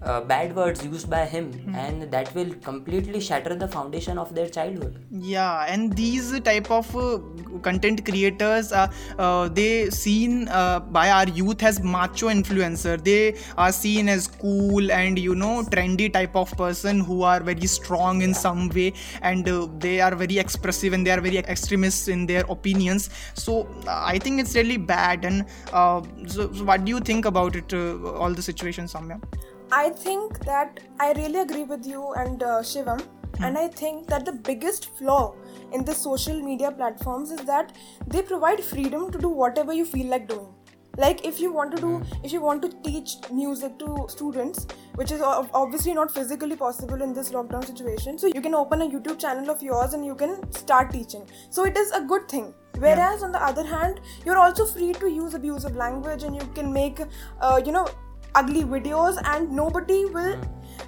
uh, 0.03 0.21
bad 0.21 0.55
words 0.57 0.85
used 0.85 1.09
by 1.11 1.25
him 1.27 1.53
Hmm. 1.53 1.75
and 1.75 2.11
that 2.13 2.35
will 2.35 2.53
completely 2.67 3.21
shatter 3.21 3.55
the 3.55 3.69
foundation 3.69 4.19
of 4.19 4.35
their 4.35 4.49
childhood 4.49 4.95
yeah 5.11 5.67
and 5.69 5.95
these 5.97 6.29
type 6.41 6.71
of 6.71 6.95
uh, 6.97 7.19
content 7.63 8.05
creators 8.05 8.73
uh, 8.73 8.87
uh, 9.19 9.49
they 9.49 9.91
seen 9.91 10.49
uh, 10.49 10.81
by 10.81 11.11
our 11.11 11.29
youth 11.29 11.63
as 11.63 11.83
macho 11.83 12.29
influencer 12.29 12.95
they 13.11 13.35
are 13.59 13.73
seen 13.73 14.09
as 14.09 14.27
cool 14.27 14.91
and 14.91 15.19
you 15.19 15.35
know 15.35 15.63
trendy 15.75 16.11
type 16.13 16.35
of 16.35 16.51
person 16.57 17.01
who 17.01 17.23
are 17.23 17.41
very 17.41 17.67
strong 17.67 18.23
in 18.23 18.33
some 18.33 18.69
way 18.71 18.93
and 19.23 19.49
uh, 19.49 19.67
they 19.79 20.01
are 20.01 20.15
very 20.15 20.39
expressive 20.39 20.93
and 20.93 21.07
they 21.07 21.11
are 21.11 21.21
very 21.21 21.39
extremists 21.39 22.09
in 22.09 22.27
their 22.27 22.45
opinions 22.49 23.11
so 23.35 23.67
i 23.89 24.19
think 24.19 24.41
it's 24.41 24.55
really 24.55 24.77
bad 24.77 25.25
and 25.25 25.45
uh, 25.73 26.01
so, 26.27 26.53
so 26.53 26.65
what 26.65 26.85
do 26.85 26.91
you 26.91 27.01
think 27.01 27.25
about 27.25 27.55
it 27.57 27.73
uh, 27.75 28.13
all 28.13 28.33
the 28.33 28.43
situations 28.43 28.95
Samya? 28.95 29.21
I 29.73 29.91
think 29.91 30.45
that 30.47 30.81
I 30.99 31.13
really 31.13 31.39
agree 31.41 31.63
with 31.63 31.87
you 31.87 32.13
and 32.15 32.43
uh, 32.43 32.61
Shivam, 32.61 33.01
and 33.41 33.57
I 33.57 33.69
think 33.69 34.09
that 34.09 34.25
the 34.25 34.33
biggest 34.33 34.97
flaw 34.99 35.35
in 35.73 35.85
the 35.85 35.95
social 35.95 36.43
media 36.43 36.73
platforms 36.73 37.31
is 37.31 37.41
that 37.43 37.73
they 38.09 38.21
provide 38.23 38.65
freedom 38.65 39.13
to 39.13 39.19
do 39.19 39.29
whatever 39.29 39.73
you 39.73 39.85
feel 39.85 40.09
like 40.09 40.27
doing. 40.29 40.49
Like 40.97 41.25
if 41.25 41.39
you 41.39 41.53
want 41.53 41.75
to 41.77 41.81
do, 41.81 42.03
if 42.25 42.33
you 42.33 42.41
want 42.41 42.63
to 42.63 42.69
teach 42.83 43.15
music 43.33 43.79
to 43.79 44.07
students, 44.09 44.67
which 44.97 45.13
is 45.13 45.23
obviously 45.23 45.95
not 45.95 46.13
physically 46.13 46.57
possible 46.57 47.01
in 47.01 47.15
this 47.15 47.31
lockdown 47.31 47.65
situation, 47.65 48.19
so 48.19 48.27
you 48.27 48.41
can 48.41 48.57
open 48.57 48.83
a 48.83 48.87
YouTube 48.87 49.21
channel 49.21 49.51
of 49.51 49.63
yours 49.63 49.95
and 49.95 50.05
you 50.05 50.17
can 50.17 50.53
start 50.53 50.91
teaching. 50.91 51.25
So 51.49 51.65
it 51.65 51.77
is 51.77 51.93
a 51.93 52.01
good 52.01 52.29
thing. 52.29 52.53
Whereas 52.77 53.23
on 53.23 53.31
the 53.31 53.43
other 53.43 53.65
hand, 53.65 54.01
you're 54.27 54.39
also 54.39 54.67
free 54.67 54.93
to 54.95 55.09
use 55.09 55.35
abusive 55.35 55.77
language 55.77 56.25
and 56.25 56.35
you 56.35 56.47
can 56.55 56.73
make, 56.73 57.01
uh, 57.41 57.61
you 57.65 57.71
know, 57.71 57.87
ugly 58.35 58.65
videos 58.65 59.21
and 59.25 59.51
nobody 59.51 60.05
will 60.07 60.41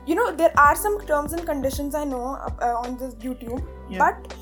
you 0.07 0.15
know 0.15 0.35
there 0.35 0.53
are 0.59 0.75
some 0.75 1.01
terms 1.07 1.33
and 1.33 1.47
conditions 1.47 1.95
i 1.95 2.05
know 2.05 2.37
uh, 2.37 2.51
uh, 2.61 2.75
on 2.85 2.97
this 2.99 3.15
youtube. 3.17 3.65
Yeah. 3.89 3.99
but 3.99 4.37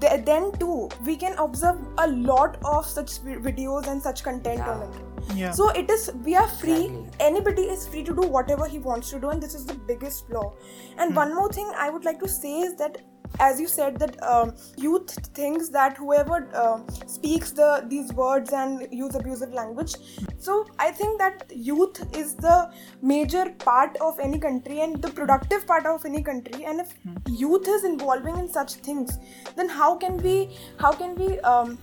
th- 0.00 0.24
then 0.24 0.52
too 0.58 0.88
we 1.04 1.16
can 1.16 1.36
observe 1.38 1.78
a 1.98 2.08
lot 2.08 2.58
of 2.64 2.86
such 2.86 3.20
videos 3.22 3.86
and 3.86 4.02
such 4.02 4.22
content 4.22 4.60
on 4.60 4.82
it. 4.82 4.94
Yeah. 5.34 5.50
So 5.50 5.70
it 5.70 5.90
is 5.90 6.10
we 6.24 6.34
are 6.36 6.46
free. 6.46 6.86
Exactly. 6.86 7.10
anybody 7.20 7.62
is 7.62 7.86
free 7.88 8.04
to 8.04 8.14
do 8.14 8.22
whatever 8.22 8.66
he 8.66 8.78
wants 8.78 9.10
to 9.10 9.20
do 9.20 9.30
and 9.30 9.42
this 9.42 9.54
is 9.54 9.64
the 9.66 9.74
biggest 9.74 10.26
flaw. 10.28 10.52
And 10.98 11.16
one 11.16 11.34
more 11.34 11.50
thing 11.52 11.70
i 11.76 11.90
would 11.90 12.04
like 12.04 12.20
to 12.20 12.28
say 12.28 12.60
is 12.60 12.76
that 12.76 12.98
as 13.40 13.60
you 13.60 13.66
said 13.68 13.98
that 13.98 14.22
um, 14.22 14.54
youth 14.76 15.10
thinks 15.34 15.68
that 15.68 15.96
whoever 15.96 16.38
uh, 16.54 16.78
speaks 17.06 17.50
the 17.52 17.84
these 17.88 18.12
words 18.12 18.52
and 18.52 18.86
use 18.90 19.14
abusive 19.14 19.52
language 19.52 19.94
so 20.38 20.66
i 20.78 20.90
think 20.90 21.18
that 21.18 21.44
youth 21.54 22.00
is 22.16 22.34
the 22.36 22.70
major 23.02 23.44
part 23.66 23.96
of 24.08 24.18
any 24.28 24.38
country 24.38 24.80
and 24.80 25.02
the 25.02 25.10
productive 25.20 25.66
part 25.66 25.86
of 25.86 26.04
any 26.04 26.22
country 26.22 26.64
and 26.64 26.80
if 26.80 26.94
youth 27.28 27.68
is 27.68 27.84
involving 27.84 28.36
in 28.38 28.48
such 28.48 28.74
things 28.90 29.18
then 29.56 29.68
how 29.68 29.94
can 29.96 30.16
we 30.18 30.36
how 30.78 30.92
can 30.92 31.14
we 31.16 31.38
um, 31.40 31.78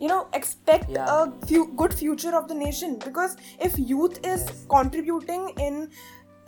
you 0.00 0.08
know 0.08 0.26
expect 0.34 0.90
Yeah. 0.90 1.06
a 1.22 1.46
few 1.46 1.66
good 1.80 1.92
future 1.94 2.34
of 2.36 2.48
the 2.48 2.54
nation 2.54 2.98
because 3.04 3.36
if 3.68 3.78
youth 3.78 4.18
is 4.34 4.42
Yes. 4.48 4.64
contributing 4.68 5.44
in 5.66 5.88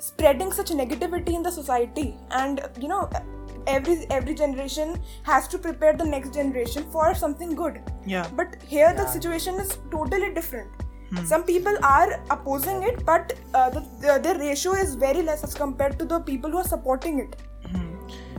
spreading 0.08 0.52
such 0.52 0.70
negativity 0.80 1.32
in 1.38 1.42
the 1.42 1.50
society 1.50 2.14
and 2.30 2.60
you 2.80 2.88
know 2.88 3.08
every 3.66 4.06
every 4.10 4.34
generation 4.34 4.96
has 5.22 5.48
to 5.48 5.58
prepare 5.58 5.92
the 5.94 6.04
next 6.04 6.34
generation 6.34 6.84
for 6.90 7.14
something 7.14 7.54
good 7.54 7.80
Yeah. 8.06 8.26
but 8.36 8.56
here 8.66 8.94
the 8.94 9.06
situation 9.06 9.54
is 9.56 9.78
totally 9.90 10.32
different 10.34 10.70
some 11.24 11.42
people 11.44 11.76
are 11.82 12.20
opposing 12.30 12.82
it 12.82 13.04
but 13.06 13.32
uh, 13.54 13.70
the, 13.70 13.80
the, 14.00 14.18
the 14.22 14.38
ratio 14.38 14.72
is 14.72 14.94
very 14.94 15.22
less 15.22 15.42
as 15.44 15.54
compared 15.54 15.98
to 15.98 16.04
the 16.04 16.20
people 16.20 16.50
who 16.50 16.58
are 16.58 16.70
supporting 16.76 17.18
it 17.20 17.36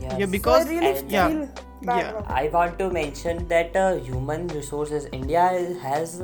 Yes. 0.02 0.14
Yeah, 0.18 0.26
because 0.26 0.62
so 0.64 0.68
i 0.68 0.72
really 0.72 0.98
and- 0.98 1.10
yeah, 1.10 1.46
yeah. 1.82 2.22
I 2.26 2.48
want 2.52 2.78
to 2.78 2.90
mention 2.90 3.46
that 3.48 3.76
uh, 3.76 3.96
human 3.96 4.46
resources, 4.48 5.06
India 5.12 5.42
has 5.82 6.22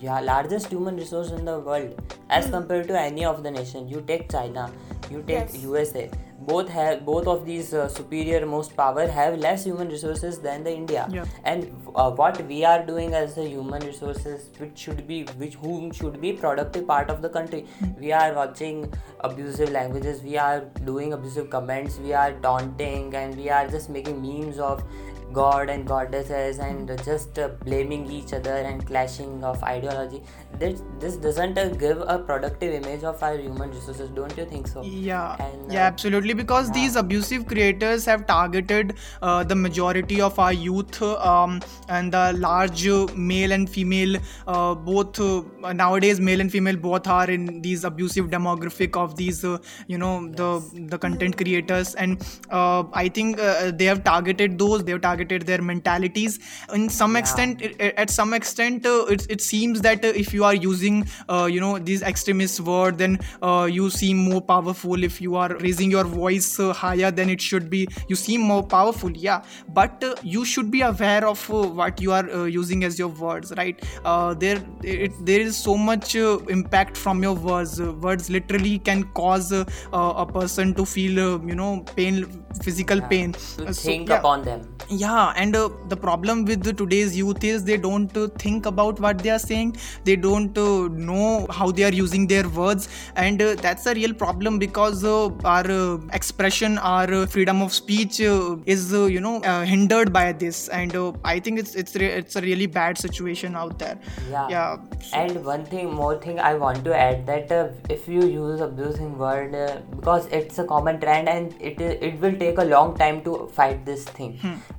yeah, 0.00 0.18
largest 0.20 0.66
human 0.68 0.96
resource 0.96 1.30
in 1.30 1.44
the 1.44 1.58
world 1.60 2.02
as 2.30 2.50
compared 2.50 2.88
to 2.88 2.98
any 3.00 3.24
of 3.24 3.42
the 3.44 3.50
nation. 3.50 3.88
You 3.88 4.00
take 4.00 4.28
China, 4.30 4.72
you 5.10 5.22
take 5.22 5.52
Yes. 5.52 5.56
USA. 5.62 6.10
Both 6.46 6.68
have 6.68 7.04
both 7.04 7.26
of 7.26 7.44
these 7.46 7.72
uh, 7.72 7.88
superior 7.88 8.44
most 8.46 8.76
power 8.76 9.06
have 9.06 9.38
less 9.38 9.64
human 9.64 9.88
resources 9.88 10.38
than 10.40 10.64
the 10.64 10.74
India. 10.74 11.06
Yeah. 11.10 11.24
And 11.44 11.70
uh, 11.94 12.10
what 12.10 12.40
we 12.46 12.64
are 12.64 12.84
doing 12.84 13.14
as 13.14 13.34
the 13.34 13.46
human 13.48 13.84
resources, 13.86 14.50
which 14.58 14.78
should 14.78 15.06
be 15.06 15.22
which 15.44 15.54
whom 15.54 15.92
should 15.92 16.20
be 16.20 16.32
productive 16.32 16.86
part 16.86 17.10
of 17.10 17.22
the 17.22 17.28
country. 17.28 17.66
We 17.98 18.12
are 18.12 18.32
watching 18.34 18.92
abusive 19.20 19.70
languages. 19.70 20.22
We 20.22 20.36
are 20.36 20.60
doing 20.84 21.12
abusive 21.12 21.50
comments. 21.50 21.98
We 21.98 22.12
are 22.12 22.32
taunting 22.48 23.14
and 23.14 23.36
we 23.36 23.48
are 23.50 23.68
just 23.68 23.88
making 23.90 24.20
memes 24.22 24.58
of 24.58 24.84
god 25.32 25.70
and 25.70 25.86
goddesses 25.86 26.58
and 26.58 26.90
just 27.04 27.38
uh, 27.38 27.48
blaming 27.64 28.10
each 28.10 28.32
other 28.32 28.56
and 28.70 28.86
clashing 28.86 29.44
of 29.44 29.62
ideology. 29.62 30.22
This 30.58 30.82
this 31.00 31.16
doesn't 31.16 31.58
uh, 31.58 31.68
give 31.68 32.00
a 32.00 32.18
productive 32.18 32.74
image 32.74 33.04
of 33.04 33.22
our 33.22 33.36
human 33.36 33.70
resources 33.70 34.10
don't 34.10 34.36
you 34.36 34.44
think 34.44 34.66
so? 34.66 34.82
Yeah. 34.82 35.36
And, 35.40 35.72
yeah 35.72 35.84
uh, 35.84 35.86
absolutely 35.86 36.34
because 36.34 36.68
yeah. 36.68 36.74
these 36.74 36.96
abusive 36.96 37.46
creators 37.46 38.04
have 38.04 38.26
targeted 38.26 38.94
uh, 39.22 39.42
the 39.44 39.54
majority 39.54 40.20
of 40.20 40.38
our 40.38 40.52
youth 40.52 41.00
um, 41.02 41.60
and 41.88 42.12
the 42.12 42.34
large 42.34 42.86
male 43.14 43.52
and 43.52 43.68
female 43.68 44.16
uh, 44.46 44.74
both 44.74 45.20
uh, 45.20 45.72
nowadays 45.72 46.20
male 46.20 46.40
and 46.40 46.52
female 46.52 46.76
both 46.76 47.06
are 47.06 47.30
in 47.30 47.62
these 47.62 47.84
abusive 47.84 48.26
demographic 48.26 48.96
of 48.96 49.16
these 49.16 49.44
uh, 49.44 49.58
you 49.86 49.98
know 49.98 50.28
the 50.42 50.50
the 50.88 50.98
content 50.98 51.36
creators. 51.36 51.94
And 51.94 52.22
uh, 52.50 52.84
i 52.92 53.08
think 53.08 53.38
uh, 53.38 53.70
they 53.74 53.84
have 53.84 54.04
targeted 54.04 54.58
those 54.58 54.84
they 54.84 54.92
have 54.92 55.00
targeted 55.00 55.21
their 55.28 55.62
mentalities. 55.62 56.38
In 56.72 56.88
some 56.88 57.16
extent 57.16 57.62
it, 57.62 57.80
at 57.80 58.10
some 58.10 58.34
extent 58.34 58.86
uh, 58.86 59.06
it, 59.08 59.26
it 59.30 59.40
seems 59.40 59.80
that 59.82 60.04
uh, 60.04 60.08
if 60.08 60.32
you 60.32 60.44
are 60.44 60.54
using 60.54 61.06
uh, 61.28 61.48
you 61.50 61.60
know 61.60 61.78
these 61.78 62.02
extremist 62.02 62.60
words 62.60 62.98
then 62.98 63.18
uh, 63.42 63.68
you 63.70 63.90
seem 63.90 64.16
more 64.16 64.40
powerful. 64.40 65.02
If 65.02 65.20
you 65.20 65.36
are 65.36 65.56
raising 65.56 65.90
your 65.90 66.04
voice 66.04 66.58
uh, 66.60 66.72
higher 66.72 67.10
than 67.10 67.30
it 67.30 67.40
should 67.40 67.70
be 67.70 67.88
you 68.08 68.16
seem 68.16 68.40
more 68.40 68.62
powerful 68.62 69.10
yeah. 69.10 69.42
But 69.68 70.02
uh, 70.04 70.14
you 70.22 70.44
should 70.44 70.70
be 70.70 70.82
aware 70.82 71.26
of 71.26 71.50
uh, 71.50 71.68
what 71.68 72.00
you 72.00 72.12
are 72.12 72.28
uh, 72.30 72.44
using 72.44 72.84
as 72.84 72.98
your 72.98 73.08
words 73.08 73.52
right? 73.56 73.82
Uh, 74.04 74.34
there 74.34 74.62
it, 74.82 75.12
there 75.24 75.40
is 75.40 75.56
so 75.56 75.76
much 75.76 76.16
uh, 76.16 76.38
impact 76.48 76.96
from 76.96 77.22
your 77.22 77.34
words. 77.34 77.80
Words 77.80 78.30
literally 78.30 78.78
can 78.78 79.04
cause 79.14 79.52
a 79.52 80.26
person 80.26 80.74
to 80.74 80.84
feel 80.84 81.18
uh, 81.20 81.38
you 81.46 81.54
know 81.54 81.84
pain 81.96 82.41
physical 82.66 83.00
pain. 83.12 83.32
To 83.32 83.66
Uh, 83.68 83.72
so, 83.72 83.82
think 83.88 84.08
yeah. 84.08 84.18
upon 84.18 84.44
them. 84.44 84.60
Yeah 84.88 85.32
and 85.42 85.56
uh, 85.56 85.68
the 85.88 85.96
problem 85.96 86.44
with 86.44 86.62
the 86.68 86.72
today's 86.72 87.16
youth 87.16 87.44
is 87.44 87.64
they 87.64 87.76
don't 87.76 88.16
uh, 88.16 88.28
think 88.44 88.66
about 88.66 89.00
what 89.00 89.18
they 89.26 89.30
are 89.30 89.38
saying. 89.38 89.76
They 90.04 90.16
don't 90.16 90.56
uh, 90.58 90.88
know 91.10 91.46
how 91.58 91.70
they 91.70 91.84
are 91.84 91.92
using 91.98 92.26
their 92.26 92.48
words. 92.48 92.88
And 93.16 93.40
uh, 93.40 93.54
that's 93.66 93.86
a 93.86 93.94
real 93.94 94.12
problem 94.24 94.58
because 94.58 95.04
uh, 95.04 95.30
our 95.44 95.70
uh, 95.70 95.98
expression 96.12 96.78
our 96.78 97.12
uh, 97.20 97.26
freedom 97.26 97.62
of 97.62 97.72
speech 97.72 98.20
uh, 98.20 98.56
is 98.66 98.92
uh, 98.92 99.04
you 99.06 99.20
know 99.20 99.36
uh, 99.42 99.64
hindered 99.64 100.12
by 100.12 100.26
this. 100.32 100.68
And 100.68 100.94
uh, 100.96 101.12
i 101.24 101.38
think 101.40 101.58
it's 101.64 101.74
it's 101.84 101.94
re- 102.04 102.12
it's 102.22 102.36
a 102.36 102.42
really 102.48 102.66
bad 102.66 102.98
situation 102.98 103.56
out 103.64 103.78
there. 103.78 103.98
Yeah. 104.30 104.48
Yeah. 104.56 104.76
So- 105.00 105.16
and 105.22 105.44
one 105.44 105.64
thing 105.72 105.92
more 106.02 106.16
thing 106.24 106.38
i 106.48 106.54
want 106.62 106.84
to 106.84 106.92
add 107.04 107.26
that 107.30 107.50
uh, 107.52 107.68
if 107.96 108.06
you 108.08 108.22
use 108.34 108.60
abusing 108.66 109.16
word 109.18 109.54
uh, 109.54 109.76
because 109.96 110.26
it's 110.38 110.58
a 110.58 110.64
common 110.74 111.00
trend 111.04 111.28
and 111.28 111.54
it 111.70 111.80
it 112.08 112.20
will 112.20 112.36
take 112.42 112.62
a 112.66 112.68
long 112.76 112.94
time 113.02 113.22
to 113.24 113.34
fight 113.58 113.84
this 113.90 114.04
thing. 114.20 114.38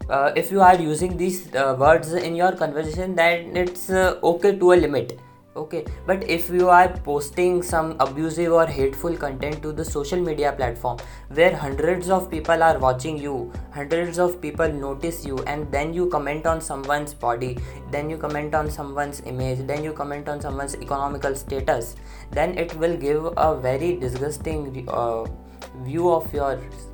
Uh, 0.09 0.31
if 0.35 0.51
you 0.51 0.61
are 0.61 0.79
using 0.79 1.17
these 1.17 1.53
uh, 1.55 1.75
words 1.85 2.13
in 2.13 2.35
your 2.35 2.51
conversation 2.63 3.15
then 3.15 3.55
it's 3.65 3.89
uh, 3.89 4.19
okay 4.31 4.57
to 4.57 4.73
a 4.73 4.79
limit. 4.87 5.19
Okay. 5.55 5.85
But 6.07 6.23
if 6.27 6.49
you 6.49 6.69
are 6.69 6.89
posting 6.89 7.61
some 7.61 7.95
abusive 7.99 8.51
or 8.51 8.65
hateful 8.65 9.15
content 9.15 9.61
to 9.61 9.71
the 9.71 9.85
social 9.85 10.19
media 10.19 10.51
platform 10.51 10.97
where 11.29 11.55
hundreds 11.55 12.09
of 12.09 12.29
people 12.31 12.63
are 12.63 12.79
watching 12.79 13.17
you 13.17 13.51
hundreds 13.71 14.17
of 14.17 14.41
people 14.41 14.67
notice 14.67 15.23
you 15.25 15.37
and 15.53 15.71
then 15.71 15.93
you 15.93 16.07
comment 16.09 16.47
on 16.47 16.59
someone's 16.69 17.13
body 17.13 17.57
then 17.91 18.09
you 18.09 18.17
comment 18.17 18.55
on 18.55 18.69
someone's 18.69 19.21
image 19.33 19.65
then 19.67 19.83
you 19.83 19.93
comment 19.93 20.27
on 20.27 20.41
someone's 20.41 20.75
economical 20.75 21.35
status 21.35 21.95
then 22.31 22.57
it 22.57 22.75
will 22.75 22.97
give 22.97 23.25
a 23.37 23.55
very 23.55 23.95
disgusting 23.95 24.87
uh, 24.87 25.23
view 25.85 26.09
of 26.09 26.31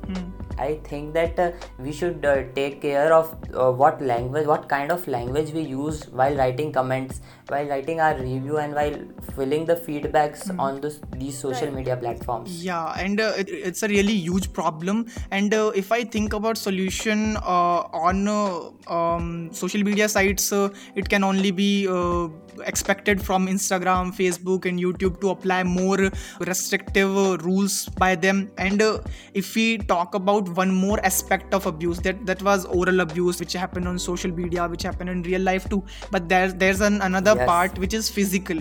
yours 0.08 0.18
I 0.58 0.74
think 0.84 1.14
that 1.14 1.38
uh, 1.38 1.52
we 1.78 1.90
should 1.90 2.22
uh, 2.22 2.42
take 2.54 2.82
care 2.82 3.14
of 3.14 3.34
uh, 3.54 3.72
what 3.72 4.02
language, 4.02 4.46
what 4.46 4.68
kind 4.68 4.92
of 4.92 5.08
language 5.08 5.52
we 5.52 5.62
use 5.62 6.06
while 6.10 6.34
writing 6.36 6.70
comments, 6.70 7.22
while 7.48 7.66
writing 7.66 7.98
our 7.98 8.14
review, 8.18 8.58
and 8.58 8.74
while 8.74 8.94
filling 9.34 9.64
the 9.64 9.76
feedbacks 9.76 10.50
on 10.58 10.82
this, 10.82 11.00
these 11.16 11.38
social 11.38 11.68
Right. 11.68 11.74
media 11.76 11.96
platforms. 11.96 12.62
yeah 12.62 12.92
and 12.98 13.20
uh, 13.20 13.32
it, 13.38 13.48
it's 13.48 13.82
a 13.82 13.88
really 13.88 14.12
huge 14.12 14.52
problem 14.52 15.06
and 15.30 15.54
uh, 15.54 15.72
if 15.74 15.90
i 15.92 16.04
think 16.04 16.32
about 16.34 16.58
solution 16.58 17.36
uh, 17.38 17.80
on 18.08 18.28
uh, 18.28 18.70
um, 18.92 19.48
social 19.52 19.82
media 19.82 20.08
sites 20.08 20.52
uh, 20.52 20.68
it 20.94 21.08
can 21.08 21.24
only 21.24 21.50
be 21.50 21.88
uh, 21.88 22.28
expected 22.66 23.22
from 23.22 23.46
instagram 23.46 24.12
facebook 24.20 24.66
and 24.66 24.78
youtube 24.78 25.20
to 25.20 25.30
apply 25.30 25.62
more 25.62 26.10
restrictive 26.40 27.16
uh, 27.16 27.36
rules 27.38 27.88
by 28.04 28.14
them 28.14 28.50
and 28.58 28.82
uh, 28.82 28.98
if 29.34 29.54
we 29.54 29.78
talk 29.92 30.14
about 30.18 30.48
one 30.60 30.74
more 30.80 30.98
aspect 31.10 31.54
of 31.58 31.66
abuse 31.70 32.00
that 32.08 32.24
that 32.32 32.42
was 32.48 32.64
oral 32.80 33.00
abuse 33.06 33.40
which 33.44 33.54
happened 33.64 33.88
on 33.92 33.98
social 34.06 34.34
media 34.40 34.66
which 34.74 34.82
happened 34.88 35.10
in 35.14 35.22
real 35.30 35.40
life 35.50 35.68
too. 35.74 35.82
But 36.16 36.28
there's 36.28 36.54
there's 36.64 36.80
an, 36.90 37.00
another 37.10 37.34
Yes. 37.40 37.46
part 37.52 37.78
which 37.84 37.94
is 38.00 38.10
physical. 38.18 38.60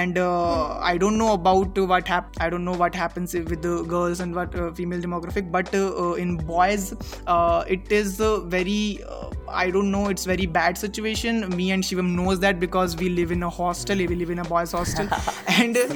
And 0.00 0.18
uh, 0.18 0.78
i 0.92 0.96
don't 1.04 1.18
know 1.22 1.32
about 1.34 1.78
what 1.92 2.08
hap- 2.14 2.36
i 2.46 2.48
don't 2.54 2.64
know 2.70 2.74
what 2.82 2.94
happens 3.00 3.34
with 3.52 3.62
the 3.66 3.74
girls 3.94 4.20
and 4.24 4.34
what 4.40 4.54
uh, 4.54 4.70
female 4.80 5.00
demographic 5.06 5.50
but 5.56 5.74
uh, 5.74 5.82
uh, 6.04 6.12
in 6.24 6.36
boys 6.50 6.84
uh, 7.26 7.64
it 7.76 7.90
is 8.00 8.20
uh, 8.20 8.40
very 8.56 9.02
uh, 9.14 9.30
i 9.48 9.70
don't 9.70 9.90
know 9.90 10.08
it's 10.08 10.24
very 10.24 10.46
bad 10.46 10.76
situation. 10.76 11.42
Me 11.56 11.70
and 11.74 11.84
shivam 11.88 12.08
knows 12.20 12.40
that 12.40 12.58
because 12.60 12.96
we 12.96 13.08
live 13.08 13.30
in 13.36 13.42
a 13.42 13.50
hostel 13.58 13.96
we 14.12 14.16
live 14.22 14.30
in 14.30 14.40
a 14.40 14.44
boys 14.44 14.72
hostel. 14.72 15.08
And 15.58 15.76
uh, 15.76 15.86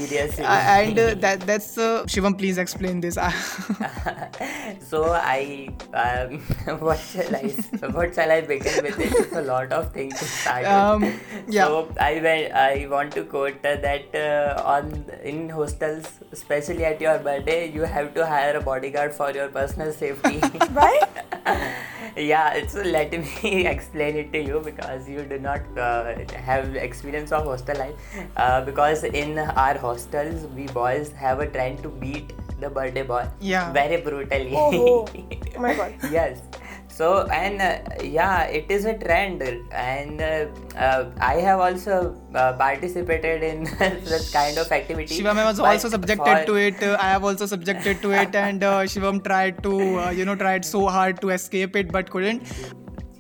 and 0.79 0.99
uh, 0.99 1.15
that 1.25 1.41
that's 1.53 1.77
uh, 1.79 2.05
shivam 2.15 2.37
please 2.43 2.59
explain 2.65 3.01
this 3.01 3.19
so 4.81 5.13
I, 5.13 5.69
um, 5.95 6.39
what 6.81 6.99
shall 6.99 7.35
I, 7.37 7.43
what 7.91 8.15
shall 8.15 8.31
I 8.31 8.41
begin 8.43 8.83
with? 8.83 8.99
It's 8.99 9.33
a 9.33 9.43
lot 9.43 9.73
of 9.73 9.93
things 9.93 10.19
to 10.19 10.25
start. 10.25 10.63
with. 10.63 10.71
Um, 10.73 11.21
yeah. 11.49 11.65
So 11.67 11.89
I 12.01 12.21
went, 12.21 12.53
I 12.55 12.87
want 12.91 13.13
to 13.13 13.25
quote 13.25 13.65
uh, 13.65 13.77
that 13.77 14.15
uh, 14.15 14.63
on 14.65 15.05
in 15.23 15.49
hostels, 15.49 16.07
especially 16.33 16.85
at 16.85 17.01
your 17.01 17.19
birthday, 17.19 17.71
you 17.71 17.83
have 17.83 18.15
to 18.15 18.27
hire 18.27 18.57
a 18.57 18.61
bodyguard 18.61 19.15
for 19.15 19.31
your 19.33 19.49
personal 19.49 19.93
safety. 19.93 20.41
right? 20.73 21.09
yeah 22.17 22.53
it's 22.55 22.75
let 22.75 23.13
me 23.13 23.67
explain 23.67 24.17
it 24.17 24.33
to 24.33 24.41
you 24.43 24.61
because 24.65 25.09
you 25.09 25.23
do 25.23 25.39
not 25.39 25.61
uh, 25.79 26.15
have 26.35 26.75
experience 26.77 27.33
of 27.33 27.45
hostel 27.45 27.79
life 27.79 27.95
uh, 28.37 28.61
because 28.65 29.05
in 29.05 29.39
our 29.39 29.79
hostels 29.79 30.47
we 30.57 30.67
boys 30.67 31.13
have 31.13 31.41
a 31.41 31.47
trend 31.47 31.83
to 31.83 31.89
beat 31.89 32.33
the 32.61 32.69
birthday 32.69 33.03
boy 33.03 33.27
Yeah. 33.41 33.73
very 33.73 34.01
brutally 34.03 34.53
Oh, 34.61 35.09
oh. 35.09 35.61
My 35.61 35.75
God. 35.75 35.95
yes. 36.11 36.43
So 36.89 37.27
and 37.33 37.63
uh, 37.63 38.05
yeah 38.05 38.43
it 38.45 38.71
is 38.71 38.85
a 38.85 38.95
trend. 39.03 39.43
And 39.73 40.21
uh, 40.21 40.47
uh, 40.77 41.11
i 41.21 41.35
have 41.49 41.61
also 41.67 42.15
uh, 42.35 42.53
participated 42.55 43.43
in 43.43 43.67
such 44.13 44.33
kind 44.33 44.59
of 44.59 44.71
activity. 44.71 45.19
Shivam 45.21 45.43
was 45.51 45.61
also 45.61 45.89
subjected 45.89 46.39
for- 46.41 46.47
to 46.47 46.55
it. 46.57 46.83
Uh, 46.83 46.97
i 47.01 47.11
have 47.11 47.25
also 47.25 47.47
subjected 47.47 48.03
to 48.03 48.13
it. 48.23 48.35
And 48.35 48.63
uh, 48.63 48.81
shivam 48.95 49.23
tried 49.25 49.63
to 49.69 49.77
uh, 50.01 50.11
you 50.11 50.25
know 50.25 50.37
tried 50.47 50.65
so 50.65 50.87
hard 50.89 51.21
to 51.23 51.31
escape 51.31 51.77
it 51.77 51.93
but 51.93 52.11
couldn't. 52.11 52.43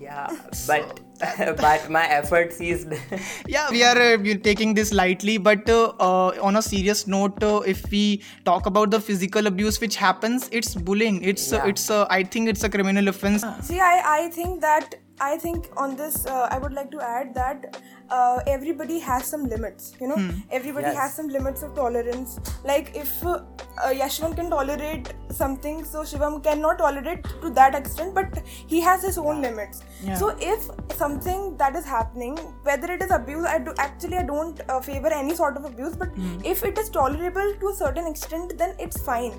Yeah 0.00 0.28
but 0.66 1.00
but 1.60 1.90
my 1.90 2.06
effort 2.06 2.52
ceased 2.52 2.88
yeah 3.46 3.70
we 3.70 3.82
are 3.82 3.98
uh, 4.00 4.34
taking 4.42 4.72
this 4.74 4.92
lightly 4.92 5.36
but 5.36 5.68
uh, 5.68 5.92
uh, 6.00 6.28
on 6.40 6.56
a 6.56 6.62
serious 6.62 7.06
note 7.06 7.42
uh, 7.42 7.60
if 7.74 7.82
we 7.90 8.22
talk 8.44 8.66
about 8.66 8.90
the 8.90 9.00
physical 9.00 9.46
abuse 9.46 9.80
which 9.80 9.96
happens 9.96 10.48
it's 10.50 10.74
bullying 10.74 11.22
it's 11.22 11.52
uh, 11.52 11.56
Yeah. 11.56 11.68
it's 11.72 11.90
uh, 11.90 12.06
i 12.18 12.22
think 12.22 12.48
it's 12.48 12.64
a 12.64 12.70
criminal 12.76 13.08
offense 13.08 13.44
See, 13.62 13.80
I, 13.80 13.96
I 14.18 14.28
think 14.28 14.60
that 14.62 14.94
I 15.20 15.36
think 15.36 15.66
on 15.76 15.96
this 15.96 16.24
uh, 16.26 16.48
I 16.50 16.58
would 16.58 16.72
like 16.72 16.90
to 16.92 17.00
add 17.02 17.34
that 17.34 17.76
uh, 18.10 18.40
everybody 18.46 18.98
has 18.98 19.24
some 19.26 19.44
limits. 19.44 19.94
You 20.00 20.08
know, 20.08 20.18
everybody 20.50 20.86
Yes. 20.86 20.96
has 20.98 21.14
some 21.14 21.28
limits 21.28 21.62
of 21.62 21.74
tolerance. 21.74 22.38
Like 22.64 22.92
if 22.94 23.24
uh, 23.24 23.42
uh, 23.78 23.90
Yashwant 24.00 24.36
can 24.36 24.50
tolerate 24.50 25.12
something, 25.30 25.84
so 25.84 26.00
Shivam 26.02 26.42
cannot 26.42 26.78
tolerate 26.78 27.24
to 27.42 27.50
that 27.50 27.74
extent, 27.74 28.14
but 28.14 28.42
he 28.66 28.80
has 28.80 29.02
his 29.02 29.18
own 29.18 29.40
limits. 29.42 29.82
Yeah. 30.02 30.14
So 30.16 30.36
if 30.40 30.68
something 30.96 31.56
that 31.58 31.76
is 31.76 31.84
happening, 31.84 32.36
whether 32.64 32.90
it 32.92 33.02
is 33.02 33.10
abuse, 33.10 33.46
I 33.46 33.58
do 33.58 33.74
actually 33.78 34.16
I 34.16 34.24
don't 34.24 34.60
uh, 34.68 34.80
favor 34.80 35.08
any 35.08 35.34
sort 35.34 35.56
of 35.56 35.64
abuse, 35.64 35.96
but 35.96 36.08
if 36.44 36.64
it 36.64 36.78
is 36.78 36.90
tolerable 36.90 37.54
to 37.60 37.68
a 37.68 37.74
certain 37.74 38.06
extent, 38.06 38.58
then 38.58 38.74
it's 38.78 39.00
fine. 39.02 39.32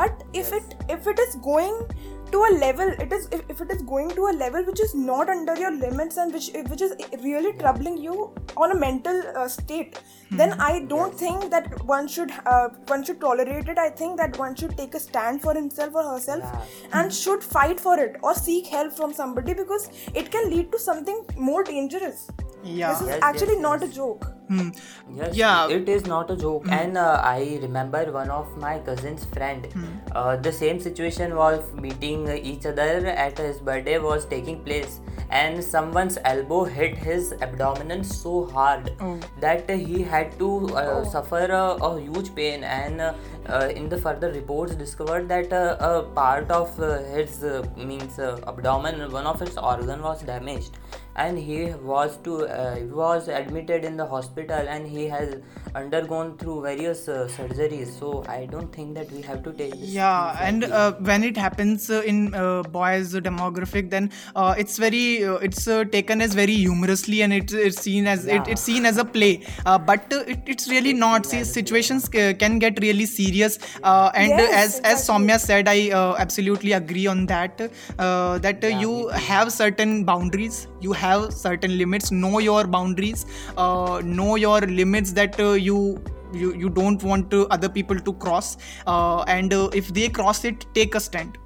But 0.00 0.22
if 0.32 0.52
it 0.52 0.74
if 0.88 1.06
it 1.06 1.18
is 1.18 1.34
going 1.36 1.86
to 2.32 2.38
a 2.48 2.52
level 2.60 2.88
it 3.04 3.12
is 3.12 3.28
if, 3.36 3.42
if 3.52 3.60
it 3.60 3.70
is 3.70 3.82
going 3.82 4.08
to 4.10 4.26
a 4.28 4.34
level 4.42 4.64
which 4.64 4.80
is 4.80 4.94
not 4.94 5.28
under 5.28 5.54
your 5.62 5.70
limits 5.84 6.16
and 6.16 6.32
which 6.32 6.48
which 6.70 6.82
is 6.86 6.92
really 7.22 7.52
troubling 7.58 7.96
you 8.06 8.30
on 8.56 8.70
a 8.72 8.74
mental 8.74 9.22
uh, 9.36 9.46
state 9.48 10.00
then 10.40 10.52
i 10.66 10.80
don't 10.92 11.14
think 11.22 11.50
that 11.54 11.66
one 11.84 12.08
should 12.08 12.30
uh, 12.46 12.68
one 12.92 13.04
should 13.04 13.20
tolerate 13.20 13.68
it. 13.68 13.78
I 13.78 13.90
think 13.90 14.16
that 14.18 14.38
one 14.38 14.54
should 14.54 14.76
take 14.78 14.94
a 14.94 15.00
stand 15.00 15.42
for 15.42 15.54
himself 15.54 15.94
or 15.94 16.04
herself 16.04 16.42
Yeah. 16.42 17.00
and 17.00 17.12
should 17.12 17.44
fight 17.44 17.78
for 17.78 17.98
it 17.98 18.16
or 18.22 18.34
seek 18.34 18.66
help 18.66 18.92
from 19.00 19.12
somebody 19.12 19.54
because 19.54 19.90
it 20.14 20.30
can 20.30 20.48
lead 20.50 20.72
to 20.72 20.78
something 20.78 21.24
more 21.36 21.62
dangerous 21.64 22.28
yeah 22.62 22.92
this 22.92 23.00
is 23.02 23.08
Yes, 23.08 23.18
actually 23.22 23.54
yes, 23.54 23.62
not 23.62 23.80
yes. 23.80 23.90
a 23.90 23.94
joke 23.94 24.28
Hmm. 24.52 24.68
Yes, 25.16 25.34
Yeah. 25.34 25.68
it 25.74 25.88
is 25.88 26.04
not 26.06 26.30
a 26.30 26.36
joke. 26.36 26.66
And 26.68 26.98
uh, 26.98 27.20
I 27.24 27.58
remember 27.62 28.00
one 28.12 28.28
of 28.28 28.54
my 28.58 28.80
cousin's 28.80 29.24
friend. 29.24 29.66
Uh, 30.14 30.36
the 30.36 30.52
same 30.52 30.78
situation 30.78 31.34
was 31.36 31.62
meeting 31.84 32.28
each 32.50 32.66
other 32.66 33.06
at 33.06 33.38
his 33.38 33.60
birthday 33.60 33.98
was 33.98 34.26
taking 34.26 34.58
place, 34.66 35.00
and 35.30 35.64
someone's 35.64 36.18
elbow 36.32 36.64
hit 36.64 36.98
his 36.98 37.32
abdomen 37.40 38.04
so 38.04 38.44
hard 38.48 38.90
Oh. 39.00 39.18
that 39.40 39.70
he 39.70 40.02
had 40.02 40.36
to 40.40 40.50
uh, 40.82 41.02
suffer 41.14 41.44
a, 41.46 41.64
a 41.90 42.00
huge 42.00 42.34
pain. 42.34 42.62
And 42.64 43.00
uh, 43.00 43.14
uh, 43.48 43.70
in 43.74 43.88
the 43.88 43.96
further 43.96 44.30
reports, 44.32 44.74
discovered 44.74 45.28
that 45.30 45.50
uh, 45.52 45.76
a 45.80 46.02
part 46.20 46.50
of 46.50 46.78
uh, 46.78 46.98
his 47.14 47.42
uh, 47.42 47.64
means 47.78 48.18
uh, 48.18 48.38
abdomen, 48.46 49.10
one 49.10 49.24
of 49.26 49.40
its 49.40 49.56
organ 49.56 50.02
was 50.02 50.20
damaged 50.22 50.76
and 51.16 51.38
he 51.38 51.72
was 51.92 52.16
to 52.18 52.46
uh, 52.46 52.76
was 52.90 53.28
admitted 53.28 53.84
in 53.84 53.96
the 53.96 54.06
hospital 54.06 54.68
and 54.68 54.86
he 54.86 55.06
has 55.08 55.36
undergone 55.74 56.36
through 56.38 56.62
various 56.62 57.08
uh, 57.08 57.28
surgeries. 57.36 57.98
So 57.98 58.24
i 58.28 58.46
don't 58.46 58.72
think 58.72 58.94
that 58.94 59.10
we 59.12 59.22
have 59.22 59.42
to 59.44 59.52
take 59.52 59.74
yeah 59.74 60.36
and 60.40 60.64
uh, 60.64 60.92
when 61.08 61.22
it 61.24 61.36
happens 61.36 61.90
uh, 61.90 62.02
in 62.04 62.34
uh, 62.34 62.62
boys 62.62 63.14
demographic 63.14 63.90
then 63.90 64.10
uh, 64.36 64.54
it's 64.58 64.78
very 64.78 65.24
uh, 65.24 65.34
it's 65.36 65.66
uh, 65.68 65.84
taken 65.84 66.20
as 66.20 66.34
very 66.34 66.54
humorously 66.54 67.22
and 67.22 67.32
it, 67.32 67.52
it's 67.52 67.80
seen 67.80 68.06
as 68.06 68.26
it, 68.26 68.46
it's 68.48 68.62
seen 68.62 68.86
as 68.86 68.96
a 68.96 69.04
play. 69.04 69.44
Uh, 69.66 69.78
but 69.78 70.12
uh, 70.12 70.24
it, 70.26 70.40
it's 70.46 70.68
really 70.68 70.92
not. 70.92 71.26
See 71.26 71.44
situations 71.44 72.08
ca- 72.08 72.34
can 72.34 72.58
get 72.58 72.78
really 72.80 73.06
serious 73.06 73.58
uh, 73.82 74.10
and 74.14 74.28
Yes, 74.28 74.52
as 74.52 74.80
as 74.80 75.00
exactly. 75.00 75.26
Soumya 75.26 75.40
said 75.40 75.68
I 75.68 75.90
uh, 75.90 76.16
absolutely 76.18 76.72
agree 76.72 77.06
on 77.06 77.26
that 77.26 77.60
uh, 77.98 78.38
that 78.38 78.64
uh, 78.64 78.68
Yeah, 78.68 78.80
you 78.80 79.08
have 79.08 79.52
certain 79.52 80.04
boundaries 80.04 80.66
you 80.82 80.92
have 80.92 81.32
certain 81.32 81.76
limits 81.78 82.10
know 82.10 82.38
your 82.38 82.66
boundaries 82.66 83.26
uh, 83.56 84.00
know 84.04 84.36
your 84.36 84.60
limits 84.60 85.12
that 85.12 85.38
uh, 85.40 85.52
you 85.52 86.02
you, 86.32 86.54
you 86.54 86.68
don't 86.70 87.02
want 87.02 87.30
to 87.30 87.46
other 87.48 87.68
people 87.68 87.98
to 87.98 88.12
cross 88.14 88.56
uh, 88.86 89.22
and 89.22 89.52
uh, 89.52 89.68
if 89.72 89.92
they 89.92 90.08
cross 90.08 90.44
it 90.44 90.66
take 90.74 90.94
a 90.94 91.00
stand 91.00 91.38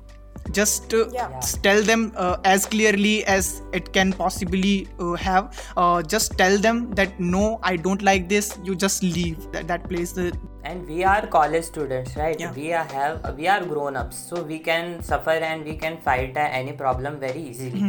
just 0.52 0.94
uh, 0.94 1.08
Yeah. 1.12 1.28
Yeah. 1.30 1.40
tell 1.62 1.82
them 1.82 2.12
uh, 2.16 2.36
as 2.44 2.66
clearly 2.66 3.24
as 3.24 3.62
it 3.72 3.92
can 3.92 4.12
possibly 4.12 4.86
uh, 5.00 5.14
have 5.14 5.60
uh, 5.76 6.02
just 6.02 6.38
tell 6.38 6.56
them 6.58 6.90
that 6.94 7.18
no 7.18 7.58
i 7.64 7.74
don't 7.76 8.02
like 8.02 8.28
this 8.28 8.56
you 8.62 8.76
just 8.76 9.02
leave 9.02 9.50
that, 9.52 9.66
that 9.66 9.88
place 9.88 10.16
uh, 10.16 10.30
and 10.66 10.88
we 10.92 10.98
are 11.12 11.26
college 11.34 11.64
students 11.70 12.16
right 12.20 12.40
Yeah. 12.44 12.52
we 12.58 12.66
are 12.78 12.84
have 12.92 13.36
we 13.40 13.46
are 13.54 13.62
grown 13.72 13.96
ups 14.02 14.16
so 14.30 14.42
we 14.52 14.58
can 14.68 15.02
suffer 15.10 15.36
and 15.50 15.64
we 15.70 15.74
can 15.84 15.98
fight 16.06 16.36
uh, 16.36 16.46
any 16.60 16.72
problem 16.82 17.18
very 17.24 17.42
easily 17.50 17.82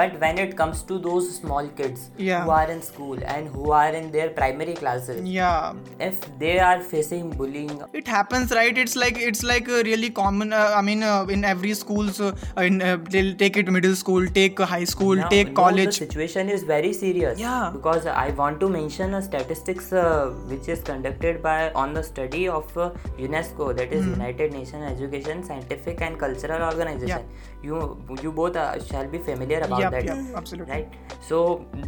but 0.00 0.18
when 0.24 0.38
it 0.44 0.56
comes 0.60 0.82
to 0.90 0.98
those 1.08 1.30
small 1.40 1.68
kids 1.80 2.00
Mm-hmm. 2.08 2.26
Yeah. 2.28 2.44
who 2.44 2.50
are 2.50 2.70
in 2.72 2.80
school 2.82 3.18
and 3.34 3.48
who 3.54 3.70
are 3.80 3.92
in 4.00 4.10
their 4.16 4.28
primary 4.38 4.74
classes 4.80 5.20
yeah 5.36 5.72
if 6.08 6.16
they 6.42 6.54
are 6.68 6.80
facing 6.92 7.30
bullying 7.40 7.70
it 8.00 8.06
happens 8.16 8.50
right 8.58 8.76
it's 8.82 8.96
like 9.02 9.18
it's 9.28 9.42
like 9.52 9.68
a 9.78 9.82
really 9.88 10.10
common 10.20 10.52
uh, 10.52 10.64
i 10.80 10.82
mean 10.88 11.02
uh, 11.02 11.24
in 11.36 11.44
every 11.52 11.72
schools 11.82 12.20
uh, 12.20 12.32
in 12.68 12.82
uh, 12.82 12.96
they'll 13.14 13.34
take 13.44 13.56
it 13.62 13.70
middle 13.78 13.96
school 14.02 14.26
take 14.40 14.60
uh, 14.60 14.66
high 14.74 14.84
school 14.94 15.16
Now, 15.22 15.28
take 15.36 15.48
no, 15.48 15.54
college 15.62 15.86
the 15.94 15.98
situation 16.06 16.48
is 16.56 16.62
very 16.74 16.92
serious. 16.92 17.38
Yeah. 17.42 17.70
Because 17.72 18.06
I 18.06 18.30
want 18.40 18.60
to 18.62 18.68
mention 18.68 19.14
a 19.18 19.22
statistics 19.28 19.92
uh, 19.92 20.26
which 20.52 20.68
is 20.74 20.80
conducted 20.88 21.42
by 21.46 21.56
on 21.82 21.94
the 21.98 22.02
study 22.18 22.48
of 22.48 22.76
uh, 22.76 22.90
UNESCO, 23.18 23.68
that 23.76 23.92
is 23.92 23.98
is 23.98 24.06
United 24.06 24.52
Nations 24.52 24.84
Education, 24.92 25.42
Scientific 25.42 26.00
and 26.08 26.18
Cultural 26.24 26.62
Organization. 26.70 27.24
You 27.62 27.78
you 28.22 28.32
both 28.40 28.56
uh, 28.56 28.66
shall 28.90 29.08
be 29.16 29.18
familiar 29.30 29.60
about 29.68 29.80
Yep, 29.84 29.90
that. 29.96 30.04
yep, 30.10 30.36
absolutely. 30.42 30.72
Right. 30.74 30.98
So 31.30 31.40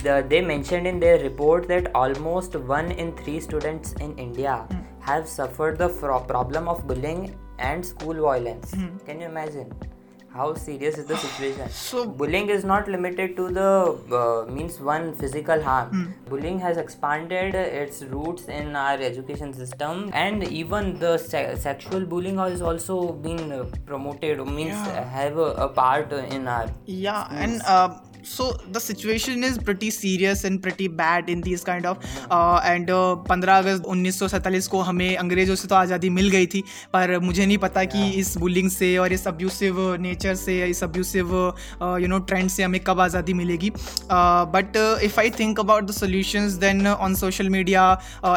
the, 0.07 0.17
they 0.33 0.41
mentioned 0.41 0.87
in 0.93 0.99
their 1.05 1.19
report 1.29 1.69
that 1.75 1.91
almost 1.95 2.57
one 2.73 2.91
in 3.05 3.13
three 3.23 3.39
students 3.49 3.95
in 4.09 4.17
India 4.27 4.57
Hmm. 4.71 4.81
have 5.11 5.29
suffered 5.37 5.79
the 5.85 5.89
fro- 6.01 6.21
problem 6.35 6.69
of 6.75 6.83
bullying 6.91 7.23
and 7.71 7.87
school 7.93 8.21
violence. 8.27 8.75
Hmm. 8.81 8.91
Can 9.07 9.21
you 9.25 9.27
imagine? 9.35 9.73
How 10.33 10.55
serious 10.55 10.97
is 10.97 11.07
the 11.07 11.17
situation? 11.17 11.69
So- 11.77 12.07
bullying 12.07 12.49
is 12.57 12.65
not 12.65 12.89
limited 12.89 13.37
to 13.37 13.49
the 13.51 13.71
uh, 14.19 14.51
means 14.59 14.79
one 14.89 15.07
physical 15.23 15.63
harm 15.69 15.89
Hmm. 15.95 16.05
bullying 16.31 16.59
has 16.65 16.77
expanded 16.83 17.55
its 17.55 18.03
roots 18.13 18.45
in 18.59 18.77
our 18.83 18.99
education 19.09 19.53
system 19.53 20.09
and 20.25 20.45
even 20.61 20.93
the 21.01 21.17
se- 21.19 21.57
sexual 21.65 22.05
bullying 22.13 22.39
has 22.39 22.63
also 22.63 22.99
been 23.27 23.43
uh, 23.59 23.65
promoted 23.91 24.45
means 24.47 24.79
Yeah. 24.93 25.09
have 25.17 25.37
a, 25.39 25.49
a 25.67 25.69
part 25.81 26.13
in 26.39 26.47
our 26.47 26.69
yeah 26.87 27.27
and 27.47 27.61
uh, 27.77 27.89
so 28.23 28.51
the 28.73 28.81
situation 28.81 29.45
is 29.45 29.59
pretty 29.59 29.91
serious 29.91 30.45
and 30.45 30.63
pretty 30.63 30.89
bad 30.89 31.29
in 31.29 31.41
these 31.43 31.65
kind 31.65 31.87
of 31.87 31.99
and 32.31 32.81
and 32.81 32.91
uh, 32.91 33.17
15 33.29 33.59
अगस्त 33.59 33.85
1947 33.85 34.67
को 34.67 34.81
हमें 34.83 35.17
अंग्रेज़ों 35.17 35.55
से 35.55 35.69
तो 35.69 35.75
आज़ादी 35.75 36.11
मिल 36.11 36.29
गई 36.31 36.47
थी 36.55 36.63
पर 36.93 37.19
मुझे 37.21 37.47
नहीं 37.47 37.59
पता 37.59 37.85
कि 37.95 38.09
इस 38.21 38.37
बुलिंग 38.39 38.71
से 38.71 38.97
और 38.99 39.13
इस 39.13 39.27
अब्यूसिव 39.29 39.81
नेचर 40.01 40.35
से 40.35 40.55
इस 40.67 40.83
अब्यूसिव 40.85 41.35
यू 42.03 42.09
नो 42.09 42.19
ट्रेंड 42.31 42.51
से 42.51 42.63
हमें 42.63 42.81
कब 42.87 43.01
आज़ादी 43.01 43.35
मिलेगी। 43.35 43.71
But 44.55 44.77
if 45.05 45.21
I 45.21 45.31
think 45.39 45.61
about 45.61 45.85
the 45.85 45.91
solutions 45.93 46.53
then 46.65 46.87
on 46.87 47.15
social 47.15 47.49
media 47.49 47.85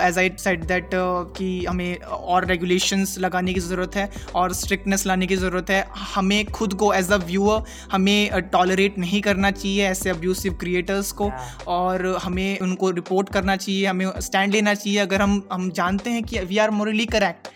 as 0.01 0.17
I 0.17 0.31
said 0.39 0.65
that 0.65 0.89
कि 1.37 1.49
हमें 1.65 1.97
और 2.01 2.45
रेगुलेशंस 2.45 3.17
लगाने 3.19 3.53
की 3.53 3.59
ज़रूरत 3.59 3.95
है 3.95 4.09
और 4.35 4.53
स्ट्रिक्टनेस 4.53 5.05
लाने 5.07 5.27
की 5.27 5.35
ज़रूरत 5.35 5.69
है 5.69 5.85
हमें 6.15 6.45
खुद 6.51 6.73
को 6.83 6.93
एज 6.93 7.11
अ 7.11 7.17
व्यूअर 7.25 7.63
हमें 7.91 8.41
टॉलरेट 8.51 8.97
नहीं 8.99 9.21
करना 9.21 9.51
चाहिए। 9.51 9.72
ऐसे 9.81 10.09
अब्यूसिव 10.09 10.53
क्रिएटर्स 10.53 11.11
को 11.11 11.31
और 11.67 12.05
हमें 12.23 12.59
उनको 12.59 12.89
रिपोर्ट 12.91 13.29
करना 13.29 13.55
चाहिए 13.55 13.85
हमें 13.85 14.19
स्टैंड 14.19 14.53
लेना 14.53 14.73
चाहिए। 14.73 14.99
अगर 14.99 15.21
हम 15.21 15.41
हम 15.51 15.69
जानते 15.71 16.09
हैं 16.09 16.23
कि 16.23 16.39
we 16.39 16.57
are 16.57 16.71
morally 16.71 17.05
correct 17.05 17.47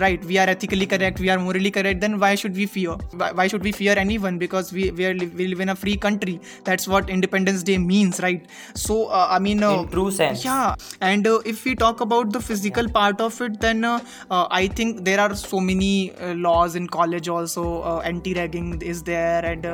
right 0.00 0.24
we 0.24 0.38
are 0.38 0.48
ethically 0.48 0.86
correct 0.86 1.20
we 1.20 1.30
are 1.30 1.38
morally 1.38 1.70
correct 1.70 2.00
then 2.00 2.18
why 2.18 2.34
should 2.34 2.54
we 2.54 2.66
fear? 2.66 2.96
Why 3.40 3.46
should 3.48 3.62
we 3.62 3.72
fear 3.72 3.94
anyone? 3.96 4.38
Because 4.38 4.72
we 4.72 4.90
we, 4.90 5.06
are, 5.06 5.14
we 5.14 5.46
live 5.48 5.60
in 5.60 5.68
a 5.68 5.74
free 5.74 5.96
country. 5.96 6.40
That's 6.64 6.88
what 6.88 7.10
independence 7.10 7.62
day 7.62 7.78
means 7.78 8.20
right? 8.20 8.46
So 8.74 9.06
uh, 9.06 9.26
i 9.30 9.38
mean 9.38 9.62
uh, 9.62 9.82
in 9.82 9.88
true 9.88 10.10
sense. 10.10 10.44
Yeah. 10.44 10.74
And 11.00 11.26
uh, 11.26 11.40
if 11.44 11.64
we 11.64 11.74
talk 11.74 12.00
about 12.00 12.32
the 12.32 12.40
physical 12.40 12.86
yeah. 12.86 12.92
part 12.92 13.20
of 13.20 13.40
it 13.40 13.60
then 13.60 13.84
uh, 13.84 14.00
uh, 14.30 14.46
i 14.50 14.66
think 14.66 15.04
there 15.04 15.20
are 15.20 15.34
so 15.34 15.60
many 15.60 16.12
uh, 16.12 16.34
laws 16.34 16.76
in 16.76 16.88
college 16.88 17.28
also 17.28 18.00
anti-ragging 18.00 18.80
is 18.82 19.02
there 19.02 19.44
and 19.44 19.64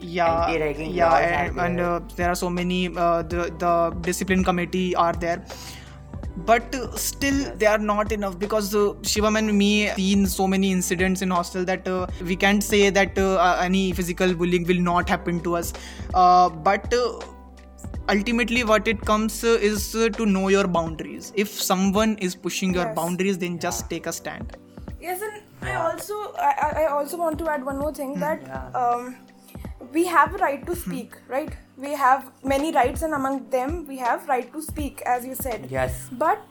yeah. 0.00 0.50
yeah. 0.50 0.70
Yeah 0.78 1.14
and, 1.16 1.60
and 1.60 1.80
uh, 1.80 2.00
there 2.16 2.28
are 2.28 2.34
so 2.34 2.50
many 2.50 2.88
uh, 2.96 3.22
the 3.22 3.52
the 3.58 3.96
discipline 4.00 4.44
committee 4.44 4.94
are 4.94 5.12
there 5.12 5.44
but 6.36 6.74
uh, 6.74 6.94
still 6.96 7.54
they 7.56 7.66
are 7.66 7.78
not 7.78 8.12
enough 8.12 8.38
because 8.38 8.74
uh, 8.74 8.92
shivam 9.02 9.38
and 9.38 9.56
me 9.56 9.88
seen 9.90 10.26
so 10.26 10.46
many 10.46 10.70
incidents 10.72 11.22
in 11.22 11.30
hostel 11.30 11.64
that 11.64 11.86
uh, 11.88 12.06
we 12.22 12.36
can't 12.36 12.62
say 12.62 12.90
that 12.90 13.18
uh, 13.18 13.34
uh, 13.36 13.60
any 13.62 13.92
physical 13.92 14.34
bullying 14.34 14.64
will 14.66 14.80
not 14.80 15.08
happen 15.08 15.40
to 15.40 15.56
us. 15.56 15.72
Uh, 16.12 16.48
but 16.48 16.92
uh, 16.94 17.20
ultimately 18.08 18.64
what 18.64 18.86
it 18.88 19.00
comes 19.00 19.42
uh, 19.44 19.58
is 19.70 19.94
uh, 19.94 20.08
to 20.10 20.26
know 20.26 20.48
your 20.48 20.66
boundaries. 20.66 21.32
If 21.36 21.48
someone 21.48 22.16
is 22.18 22.34
pushing 22.34 22.74
your 22.74 22.92
boundaries 22.94 23.38
then 23.38 23.58
just 23.58 23.88
take 23.90 24.06
a 24.06 24.12
stand. 24.12 24.56
Yes, 25.00 25.20
and 25.22 25.42
I 25.62 25.74
also 25.74 26.14
I, 26.34 26.52
I- 26.62 26.82
I 26.82 26.86
also 26.92 27.16
want 27.16 27.38
to 27.38 27.48
add 27.50 27.64
one 27.64 27.78
more 27.78 27.92
thing 27.92 28.18
that 28.20 28.42
Yeah. 28.46 28.68
um, 28.82 29.16
we 29.92 30.06
have 30.06 30.34
a 30.34 30.38
right 30.38 30.66
to 30.66 30.74
speak, 30.76 31.14
right? 31.28 31.52
We 31.76 31.92
have 31.92 32.30
many 32.44 32.72
rights, 32.72 33.02
and 33.02 33.14
among 33.14 33.50
them 33.50 33.86
we 33.86 33.98
have 33.98 34.28
right 34.28 34.52
to 34.52 34.62
speak, 34.62 35.02
as 35.02 35.24
you 35.26 35.34
said. 35.34 35.68
Yes. 35.70 36.08
But 36.12 36.42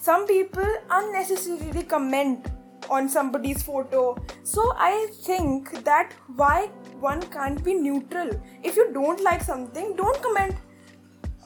some 0.00 0.26
people 0.26 0.66
unnecessarily 0.90 1.84
comment 1.84 2.46
on 2.90 3.08
somebody's 3.08 3.62
photo. 3.62 4.16
So 4.42 4.72
I 4.76 5.08
think 5.22 5.84
that 5.84 6.12
why 6.36 6.66
one 7.00 7.22
can't 7.22 7.62
be 7.64 7.74
neutral. 7.74 8.30
If 8.62 8.76
you 8.76 8.92
don't 8.92 9.22
like 9.22 9.42
something, 9.42 9.94
don't 9.96 10.20
comment. 10.22 10.56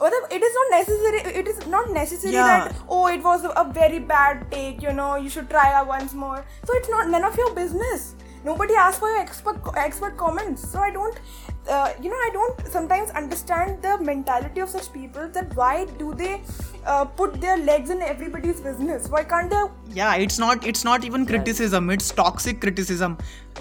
It 0.03 0.43
is 0.43 0.55
not 0.55 0.79
necessary. 0.79 1.35
It 1.41 1.47
is 1.49 1.67
not 1.67 1.91
necessary 1.91 2.33
Yeah. 2.33 2.69
that 2.69 2.77
oh, 2.89 3.07
it 3.09 3.23
was 3.23 3.45
a, 3.45 3.65
very 3.73 3.99
bad 3.99 4.51
take. 4.51 4.83
You 4.83 4.93
know, 4.93 5.17
you 5.17 5.29
should 5.29 5.51
try 5.51 5.79
it 5.81 5.87
once 5.87 6.15
more. 6.15 6.45
So 6.65 6.73
it's 6.75 6.89
not 6.89 7.09
none 7.09 7.25
of 7.25 7.37
your 7.37 7.55
business. 7.55 8.15
Nobody 8.43 8.75
asks 8.75 8.99
for 8.99 9.11
your 9.11 9.21
expert 9.21 9.61
expert 9.77 10.17
comments. 10.17 10.67
So 10.71 10.79
I 10.81 10.91
don't, 10.91 11.21
uh, 11.69 11.93
you 12.03 12.09
know, 12.11 12.17
I 12.17 12.31
don't 12.33 12.67
sometimes 12.69 13.11
understand 13.11 13.83
the 13.83 13.99
mentality 13.99 14.61
of 14.61 14.69
such 14.69 14.93
people. 14.93 15.29
That 15.29 15.55
why 15.55 15.85
do 15.99 16.15
they 16.15 16.43
uh, 16.87 17.05
put 17.05 17.41
their 17.41 17.57
legs 17.59 17.91
in 17.91 18.01
everybody's 18.03 18.61
business? 18.61 19.09
Why 19.09 19.25
can't 19.25 19.51
they? 19.51 19.63
yeah 19.93 20.15
it's 20.15 20.39
not 20.39 20.65
it's 20.71 20.85
not 20.85 21.05
even 21.05 21.27
criticism 21.27 21.91
it's 21.91 22.11
toxic 22.13 22.61
criticism 22.65 23.17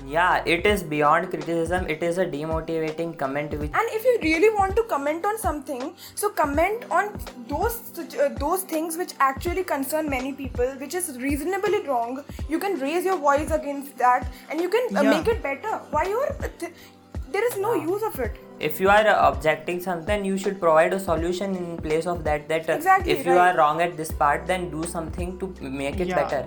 Yeah, 0.05 0.43
it 0.45 0.65
is 0.71 0.81
beyond 0.91 1.29
criticism. 1.31 1.88
It 1.93 2.03
is 2.07 2.19
a 2.19 2.25
demotivating 2.33 3.17
comment 3.21 3.55
which 3.62 3.71
And 3.79 3.88
if 3.97 4.03
you 4.09 4.13
really 4.25 4.49
want 4.57 4.75
to 4.79 4.83
comment 4.91 5.25
on 5.29 5.39
something, 5.39 5.81
so 6.21 6.29
comment 6.29 6.85
on 6.99 7.09
those 7.49 7.75
uh, 8.03 8.29
those 8.43 8.62
things 8.73 8.99
which 9.01 9.13
actually 9.29 9.63
concern 9.71 10.09
many 10.13 10.31
people, 10.41 10.69
which 10.83 10.95
is 10.99 11.09
reasonably 11.25 11.81
wrong. 11.89 12.23
You 12.53 12.59
can 12.67 12.79
raise 12.85 13.09
your 13.12 13.17
voice 13.25 13.51
against 13.59 13.97
that, 14.05 14.29
and 14.49 14.62
you 14.67 14.69
can 14.77 14.88
uh, 14.95 15.01
Yeah. 15.01 15.12
make 15.17 15.27
it 15.35 15.43
better. 15.49 15.73
Why 15.97 16.05
you're 16.13 16.31
th- 16.63 16.71
there 17.31 17.45
is 17.47 17.57
no 17.57 17.73
use 17.73 18.03
of 18.11 18.19
it. 18.19 18.37
if 18.67 18.79
you 18.83 18.89
are 18.93 19.03
uh, 19.09 19.27
objecting 19.31 19.77
something 19.83 20.23
you 20.29 20.37
should 20.45 20.55
provide 20.63 20.93
a 20.95 20.99
solution 21.03 21.53
in 21.59 21.67
place 21.85 22.07
of 22.13 22.23
that 22.23 22.47
that 22.49 22.69
uh, 22.69 22.73
Exactly, 22.73 23.13
if 23.13 23.25
you 23.25 23.35
right. 23.35 23.51
are 23.51 23.57
wrong 23.59 23.81
at 23.85 23.95
this 23.99 24.11
part 24.23 24.47
then 24.51 24.65
do 24.73 24.81
something 24.95 25.29
to 25.43 25.47
make 25.83 25.99
it 26.05 26.09
Yeah. 26.11 26.17
better 26.21 26.41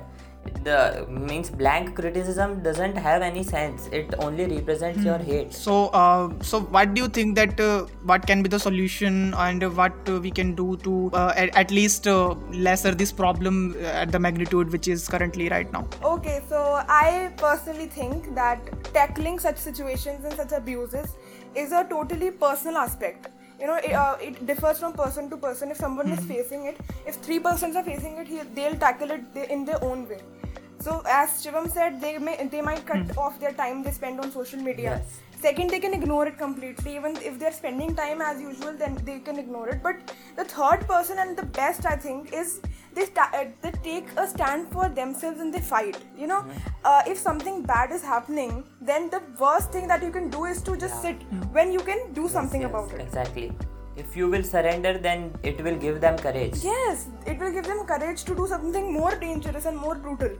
the 0.64 1.06
means 1.08 1.50
blank 1.50 1.94
criticism 1.94 2.62
doesn't 2.62 2.96
have 2.96 3.22
any 3.22 3.42
sense. 3.42 3.88
It 3.88 4.14
only 4.18 4.46
represents 4.46 5.04
your 5.04 5.18
hate. 5.18 5.52
So 5.52 5.88
uh, 5.88 6.32
so 6.40 6.60
what 6.60 6.94
do 6.94 7.02
you 7.02 7.08
think 7.08 7.34
that 7.36 7.58
uh, 7.60 7.86
what 8.04 8.26
can 8.26 8.42
be 8.42 8.48
the 8.48 8.58
solution 8.58 9.34
and 9.34 9.76
what 9.76 9.92
uh, 10.08 10.20
we 10.20 10.30
can 10.30 10.54
do 10.54 10.76
to 10.78 11.10
uh, 11.12 11.32
at, 11.36 11.56
at 11.56 11.70
least 11.70 12.06
uh, 12.06 12.34
lesser 12.52 12.94
this 12.94 13.12
problem 13.12 13.76
uh, 13.80 14.02
at 14.04 14.12
the 14.12 14.18
magnitude 14.18 14.70
which 14.70 14.88
is 14.88 15.08
currently 15.08 15.48
right 15.48 15.72
now? 15.72 15.86
Okay, 16.02 16.42
so 16.48 16.82
I 16.88 17.32
personally 17.36 17.86
think 17.86 18.34
that 18.34 18.60
tackling 18.94 19.38
such 19.38 19.58
situations 19.58 20.24
and 20.24 20.34
such 20.34 20.52
abuses 20.52 21.16
is 21.54 21.72
a 21.72 21.84
totally 21.84 22.30
personal 22.30 22.78
aspect. 22.78 23.28
You 23.62 23.68
know, 23.68 23.76
it, 23.76 23.92
uh, 23.92 24.16
it 24.20 24.44
differs 24.44 24.80
from 24.80 24.92
person 24.92 25.30
to 25.30 25.36
person. 25.36 25.70
If 25.70 25.76
someone 25.76 26.08
is 26.08 26.24
facing 26.26 26.64
it, 26.66 26.78
if 27.06 27.14
three 27.26 27.38
persons 27.38 27.76
are 27.76 27.84
facing 27.84 28.16
it, 28.18 28.26
he, 28.26 28.40
they'll 28.56 28.74
tackle 28.74 29.12
it 29.12 29.32
they- 29.34 29.48
in 29.48 29.64
their 29.64 29.82
own 29.84 30.08
way. 30.08 30.18
So, 30.80 31.00
as 31.06 31.28
Shivam 31.44 31.70
said, 31.70 32.00
they 32.00 32.18
may 32.18 32.32
they 32.54 32.60
might 32.60 32.84
cut 32.84 33.16
off 33.16 33.38
their 33.38 33.52
time 33.52 33.84
they 33.84 33.92
spend 33.92 34.18
on 34.24 34.32
social 34.32 34.58
media. 34.70 34.96
Yes. 34.96 35.20
Second, 35.44 35.70
they 35.70 35.78
can 35.84 35.94
ignore 35.94 36.26
it 36.26 36.38
completely. 36.38 36.96
Even 36.96 37.16
if 37.30 37.38
they're 37.38 37.52
spending 37.60 37.94
time 37.94 38.20
as 38.20 38.40
usual, 38.40 38.74
then 38.82 38.98
they 39.04 39.20
can 39.20 39.38
ignore 39.38 39.68
it. 39.68 39.80
But 39.82 40.12
the 40.40 40.44
third 40.44 40.84
person 40.88 41.20
and 41.20 41.36
the 41.36 41.46
best, 41.60 41.86
I 41.86 41.94
think, 42.08 42.32
is 42.32 42.60
they, 42.94 43.04
sta- 43.06 43.30
uh, 43.34 43.44
they 43.62 43.72
take 43.82 44.08
a 44.16 44.26
stand 44.26 44.70
for 44.72 44.88
themselves 44.88 45.40
and 45.40 45.52
they 45.52 45.60
fight. 45.60 45.96
You 46.16 46.26
know, 46.26 46.44
uh, 46.84 47.02
if 47.06 47.18
something 47.18 47.62
bad 47.62 47.92
is 47.92 48.02
happening, 48.02 48.64
then 48.80 49.10
the 49.10 49.22
worst 49.38 49.70
thing 49.72 49.86
that 49.88 50.02
you 50.02 50.10
can 50.10 50.30
do 50.30 50.44
is 50.46 50.62
to 50.62 50.76
just 50.76 50.96
Yeah. 51.04 51.12
sit 51.12 51.22
when 51.52 51.72
you 51.72 51.80
can 51.80 52.12
do 52.12 52.28
something 52.28 52.60
Yes, 52.62 52.70
about 52.70 52.92
it. 52.92 53.00
exactly 53.00 53.52
if 54.02 54.16
you 54.16 54.26
will 54.32 54.42
surrender 54.42 54.92
then 55.06 55.24
it 55.42 55.62
will 55.64 55.76
give 55.76 56.00
them 56.00 56.16
courage 56.16 56.54
Yes, 56.64 57.06
it 57.26 57.38
will 57.38 57.52
give 57.52 57.64
them 57.66 57.84
courage 57.86 58.24
to 58.24 58.34
do 58.34 58.46
something 58.46 58.90
more 58.92 59.14
dangerous 59.16 59.66
and 59.66 59.76
more 59.76 59.94
brutal. 59.94 60.30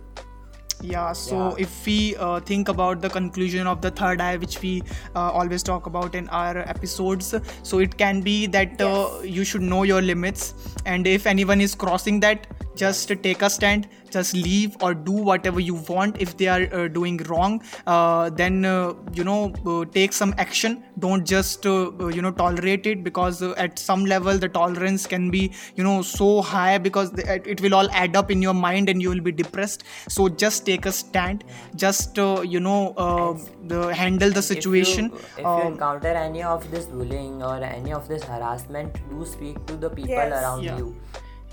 Yeah 0.83 1.13
so 1.13 1.37
Yeah. 1.37 1.65
if 1.65 1.87
we 1.87 2.17
uh, 2.17 2.41
think 2.41 2.69
about 2.69 3.01
the 3.01 3.09
conclusion 3.09 3.67
of 3.67 3.81
the 3.81 3.91
third 3.91 4.21
eye 4.21 4.37
which 4.37 4.61
we 4.63 4.83
uh, 5.15 5.31
always 5.41 5.63
talk 5.63 5.87
about 5.87 6.15
in 6.15 6.29
our 6.29 6.59
episodes 6.59 7.35
so 7.63 7.79
it 7.79 7.97
can 7.97 8.21
be 8.21 8.47
that 8.49 8.81
uh, 8.81 9.21
you 9.23 9.45
should 9.45 9.63
know 9.63 9.85
your 9.85 10.03
limits 10.03 10.55
and 10.85 11.07
if 11.07 11.27
anyone 11.27 11.61
is 11.61 11.75
crossing 11.75 12.19
that 12.21 12.47
just 12.77 13.09
take 13.23 13.43
a 13.43 13.51
stand 13.51 13.89
just 14.11 14.35
leave 14.35 14.77
or 14.83 14.93
do 14.93 15.13
whatever 15.13 15.59
you 15.59 15.75
want. 15.75 16.21
If 16.21 16.37
they 16.37 16.47
are 16.47 16.69
uh, 16.75 16.89
doing 16.89 17.17
wrong 17.29 17.63
uh, 17.87 18.29
then 18.31 18.65
uh, 18.65 18.93
you 19.15 19.25
know 19.25 19.53
uh, 19.67 19.85
take 19.87 20.13
some 20.13 20.35
action. 20.39 20.83
Don't 20.99 21.27
just 21.27 21.67
uh, 21.67 21.91
uh, 22.01 22.09
you 22.09 22.21
know 22.23 22.31
tolerate 22.31 22.87
it 22.87 23.03
because 23.05 23.43
uh, 23.43 23.55
at 23.57 23.79
some 23.79 24.05
level 24.05 24.39
the 24.39 24.49
tolerance 24.49 25.07
can 25.07 25.31
be 25.31 25.53
you 25.77 25.85
know 25.85 26.03
so 26.03 26.43
high 26.43 26.79
because 26.79 27.11
it 27.17 27.61
will 27.61 27.75
all 27.75 27.91
add 27.93 28.17
up 28.17 28.31
in 28.31 28.43
your 28.43 28.55
mind 28.55 28.89
and 28.89 29.01
you 29.01 29.09
will 29.09 29.21
be 29.21 29.33
depressed. 29.33 29.85
So 30.09 30.29
just 30.29 30.67
take 30.67 30.87
a 30.87 30.93
stand. 30.93 31.45
Just 31.75 32.19
uh, 32.19 32.43
you 32.43 32.61
know 32.61 32.93
uh, 32.97 33.39
the, 33.67 33.95
handle 33.95 34.31
the 34.31 34.43
situation 34.43 35.07
if 35.07 35.13
you, 35.13 35.19
if 35.39 35.39
you 35.39 35.47
Um, 35.47 35.73
encounter 35.73 36.09
any 36.09 36.43
of 36.43 36.71
this 36.71 36.85
bullying 36.87 37.43
or 37.43 37.57
any 37.63 37.93
of 37.93 38.09
this 38.09 38.23
harassment 38.23 38.95
do 39.11 39.25
speak 39.25 39.65
to 39.67 39.77
the 39.77 39.89
people 39.91 40.15
Yes. 40.15 40.43
around 40.43 40.65
Yeah. 40.65 40.79
you 40.79 40.97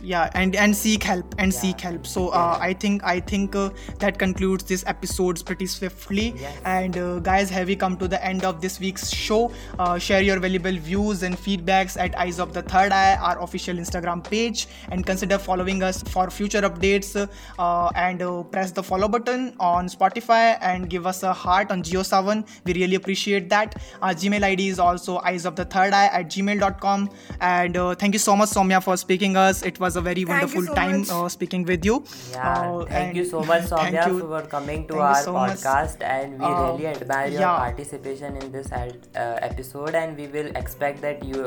yeah 0.01 0.29
and 0.33 0.55
and 0.55 0.75
seek 0.75 1.03
help 1.03 1.35
and 1.37 1.51
Yeah. 1.53 1.59
seek 1.59 1.81
help. 1.81 2.05
so 2.07 2.29
uh, 2.29 2.57
i 2.61 2.73
think 2.73 3.03
i 3.03 3.19
think 3.19 3.55
uh, 3.55 3.69
that 3.99 4.17
concludes 4.19 4.63
this 4.63 4.83
episodes 4.87 5.43
pretty 5.43 5.65
swiftly. 5.65 6.33
Yes. 6.39 6.57
and 6.65 6.97
uh, 6.97 7.19
guys 7.19 7.49
have 7.49 7.67
we 7.67 7.75
come 7.75 7.97
to 7.97 8.07
the 8.07 8.23
end 8.25 8.43
of 8.45 8.61
this 8.61 8.79
week's 8.79 9.09
show? 9.09 9.51
Uh, 9.77 9.97
share 9.97 10.21
your 10.21 10.39
valuable 10.39 10.77
views 10.77 11.23
and 11.23 11.35
feedbacks 11.37 11.97
at 11.99 12.17
eyes 12.17 12.39
of 12.39 12.53
the 12.53 12.61
third 12.61 12.91
eye 12.91 13.15
our 13.17 13.41
official 13.41 13.75
instagram 13.75 14.23
page. 14.29 14.67
And 14.91 15.05
consider 15.05 15.37
following 15.37 15.83
us 15.83 16.01
for 16.03 16.29
future 16.29 16.61
updates. 16.61 17.15
Uh, 17.57 17.89
and 17.95 18.21
uh, 18.21 18.43
press 18.43 18.71
the 18.71 18.83
follow 18.83 19.07
button 19.07 19.53
on 19.59 19.87
spotify 19.87 20.57
and 20.61 20.89
give 20.89 21.05
us 21.07 21.23
a 21.23 21.33
heart 21.33 21.71
on 21.71 21.83
JioSaavn 21.83 22.47
we 22.65 22.73
really 22.73 22.95
appreciate 22.95 23.49
that. 23.49 23.75
Our 24.01 24.13
gmail 24.13 24.43
id 24.43 24.67
is 24.67 24.79
also 24.79 25.17
eyes 25.19 25.45
of 25.45 25.55
the 25.55 25.65
third 25.65 25.93
eye 25.93 26.07
at 26.07 26.27
gmail.com 26.27 27.09
and 27.41 27.77
uh, 27.77 27.95
thank 27.95 28.13
you 28.13 28.19
so 28.19 28.35
much 28.35 28.49
Soumya 28.49 28.83
for 28.83 28.97
speaking 28.97 29.35
us. 29.37 29.61
It 29.63 29.79
was 29.79 29.88
a 29.95 30.01
very 30.01 30.25
wonderful 30.25 30.65
so 30.65 30.73
time 30.73 31.03
uh, 31.11 31.27
speaking 31.29 31.63
with 31.63 31.85
you 31.85 32.03
Yeah, 32.31 32.59
Uh, 32.59 32.85
thank 32.85 33.15
you 33.15 33.25
so 33.25 33.41
much, 33.43 33.63
thank 33.65 33.95
Soumya, 33.95 34.19
for 34.19 34.41
coming 34.53 34.87
to 34.87 34.93
Thank 34.93 35.03
our 35.09 35.23
so 35.23 35.33
much. 35.33 35.57
podcast, 35.59 36.01
and 36.01 36.39
we 36.39 36.45
Uh, 36.45 36.71
really 36.71 36.87
admire 36.87 37.27
your 37.27 37.41
yeah. 37.41 37.57
participation 37.65 38.37
in 38.41 38.51
this 38.51 38.71
uh, 38.71 39.37
episode, 39.49 39.95
and 39.95 40.17
we 40.17 40.27
will 40.27 40.51
expect 40.63 41.01
that 41.01 41.23
you 41.23 41.43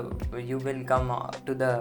you 0.52 0.58
will 0.58 0.82
come 0.92 1.10
uh, 1.10 1.30
to 1.50 1.54
the 1.64 1.72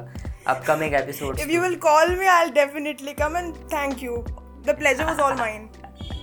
upcoming 0.45 0.95
episodes. 1.03 1.41
If 1.41 1.49
you 1.57 1.61
will 1.61 1.77
call 1.77 2.07
me, 2.23 2.27
I'll 2.37 2.51
definitely 2.61 3.13
come 3.23 3.35
and 3.43 3.55
thank 3.75 4.01
you. 4.01 4.23
The 4.63 4.73
pleasure 4.83 5.05
was 5.13 5.19
all 5.27 5.35
mine. 5.35 5.69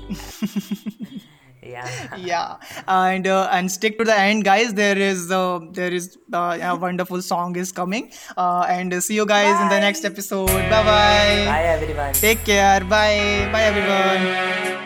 yeah, 1.69 2.17
yeah. 2.17 2.57
And 2.87 3.27
uh, 3.27 3.49
and 3.53 3.71
stick 3.71 3.99
to 3.99 4.05
the 4.05 4.19
end 4.19 4.45
guys. 4.45 4.75
There 4.75 4.99
is 4.99 5.31
uh, 5.31 5.61
there 5.73 5.93
is 5.93 6.19
uh, 6.33 6.59
a 6.63 6.77
wonderful 6.77 7.23
song 7.23 7.57
is 7.57 7.73
coming. 7.73 8.11
Uh, 8.37 8.67
and 8.69 9.03
see 9.03 9.15
you 9.15 9.27
guys 9.27 9.61
in 9.61 9.69
the 9.69 9.81
next 9.81 10.05
episode. 10.05 10.47
Bye 10.47 10.85
bye 10.91 11.45
bye 11.53 11.65
everyone. 11.77 12.13
take 12.15 12.45
care. 12.45 12.81
Bye. 12.81 13.49
Bye 13.53 13.65
everyone. 13.73 14.79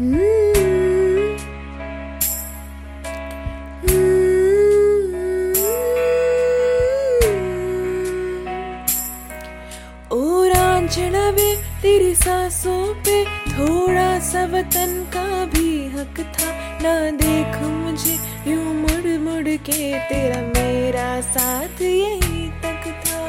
ओ 0.00 0.27
वतन 14.48 14.92
का 15.14 15.44
भी 15.46 15.70
हक 15.88 16.20
था। 16.34 16.50
ना 16.82 16.94
देख 17.16 17.56
मुझे 17.64 18.16
यूँ 18.46 18.74
मुड़ 18.74 19.18
मुड़ 19.20 19.56
के। 19.66 19.82
तेरा 20.08 20.40
मेरा 20.48 21.20
साथ 21.22 21.82
यहीं 21.82 22.48
तक 22.62 22.86
था। 23.04 23.26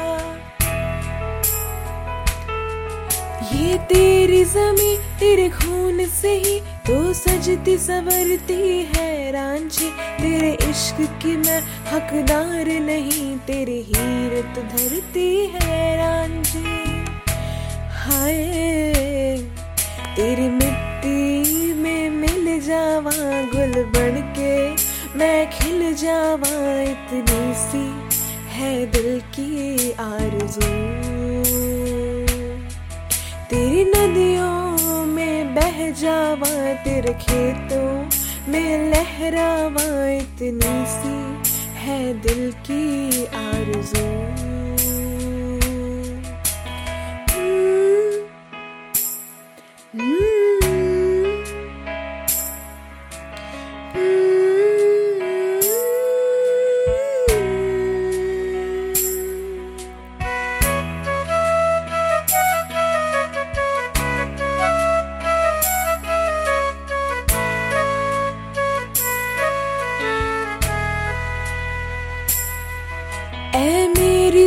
ये 3.52 3.78
तेरी 3.88 4.44
जमी 4.46 4.96
तेरे 5.20 5.48
खून 5.50 6.06
से 6.10 6.32
ही 6.36 6.58
तो 6.86 7.12
सजती 7.14 7.76
सवरती 7.78 8.62
है 8.94 9.10
रांझी 9.32 9.90
तेरे 10.20 10.52
इश्क 10.68 11.00
की 11.22 11.36
मैं 11.36 11.60
हकदार 11.86 12.68
नहीं, 12.82 13.36
तेरी 13.46 13.80
हीर 13.82 14.40
तो 14.54 14.62
धरती 14.72 15.28
है 15.54 15.96
रांझी 15.96 16.64
हाय, 18.00 18.38
तेरी 20.16 20.48
जावा 23.00 23.40
गुल 23.52 23.84
बन 23.84 24.16
के 24.36 24.54
मैं 25.18 25.50
खिल 25.50 25.94
जावा 25.94 26.50
इतनी 26.82 27.54
सी, 27.54 27.84
है 28.52 28.86
दिल 28.86 29.20
की 29.36 29.92
आरज़ू। 29.92 30.68
तेरी 33.50 33.84
नदियों 33.84 35.04
में 35.06 35.54
बह 35.54 35.90
जावा, 35.90 36.52
तेरे 36.84 37.14
खेतों 37.14 37.88
में 38.52 38.90
लहरावा 38.90 39.88
इतनी 40.10 40.84
सी, 40.92 41.16
है 41.80 42.00
दिल 42.20 42.52
की 42.70 43.24
आरज़ू। 43.24 44.49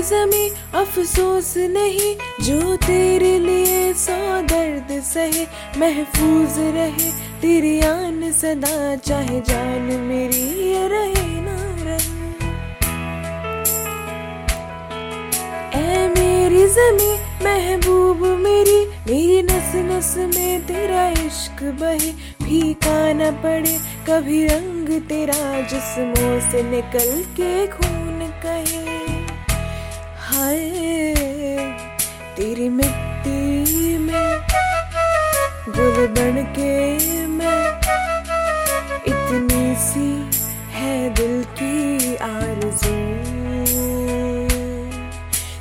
जमी 0.04 0.48
अफसोस 0.76 1.54
नहीं, 1.70 2.16
जो 2.46 2.76
तेरे 2.78 3.38
लिए 3.40 3.94
सौ 3.94 4.18
दर्द 4.50 4.90
सहे, 5.04 5.46
महफूज 5.78 6.58
रहे, 6.76 7.12
तेरी 7.42 7.80
आन 7.82 8.32
सदा 8.32 8.96
चाहे 8.98 9.40
जान 9.50 9.88
मेरी 10.02 10.74
रहे 10.88 11.42
ना 11.42 11.58
रहे। 11.80 12.12
ऐ 15.76 16.08
मेरी 16.10 16.66
जमी 16.76 17.12
महबूब 17.44 18.26
मेरी 18.40 18.80
मेरी 19.08 19.42
नस 19.44 19.72
नस 19.88 20.14
में 20.36 20.66
तेरा 20.68 21.08
इश्क 21.26 21.64
बहे, 21.82 22.12
फीका 22.44 23.02
न 23.14 23.32
पड़े, 23.44 23.78
कभी 24.10 24.46
रंग 24.48 24.88
तेरा 25.10 25.42
जिस्मों 25.72 26.40
से 26.52 26.64
निकल 26.72 27.12
के 27.40 27.52
खून 27.68 27.93
गुल 35.76 36.08
बन 36.08 36.36
के 36.58 36.74
मैं 37.28 37.62
इतनी 39.08 39.76
सी 39.76 40.10
है 40.72 41.10
दिल 41.10 41.44
की 41.60 42.16
आरज़ू। 42.16 42.94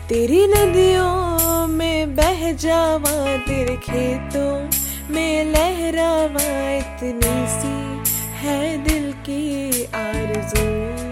तेरी 0.08 0.46
नदियों 0.46 1.66
में 1.66 2.14
बह 2.16 2.52
जावा, 2.52 3.36
तेरे 3.46 3.76
खेतों 3.76 4.52
में 5.14 5.44
लहरावा, 5.44 6.48
इतनी 6.76 7.36
सी 7.56 7.76
है 8.42 8.60
दिल 8.84 9.12
की 9.12 9.84
आरज़ू। 9.84 11.11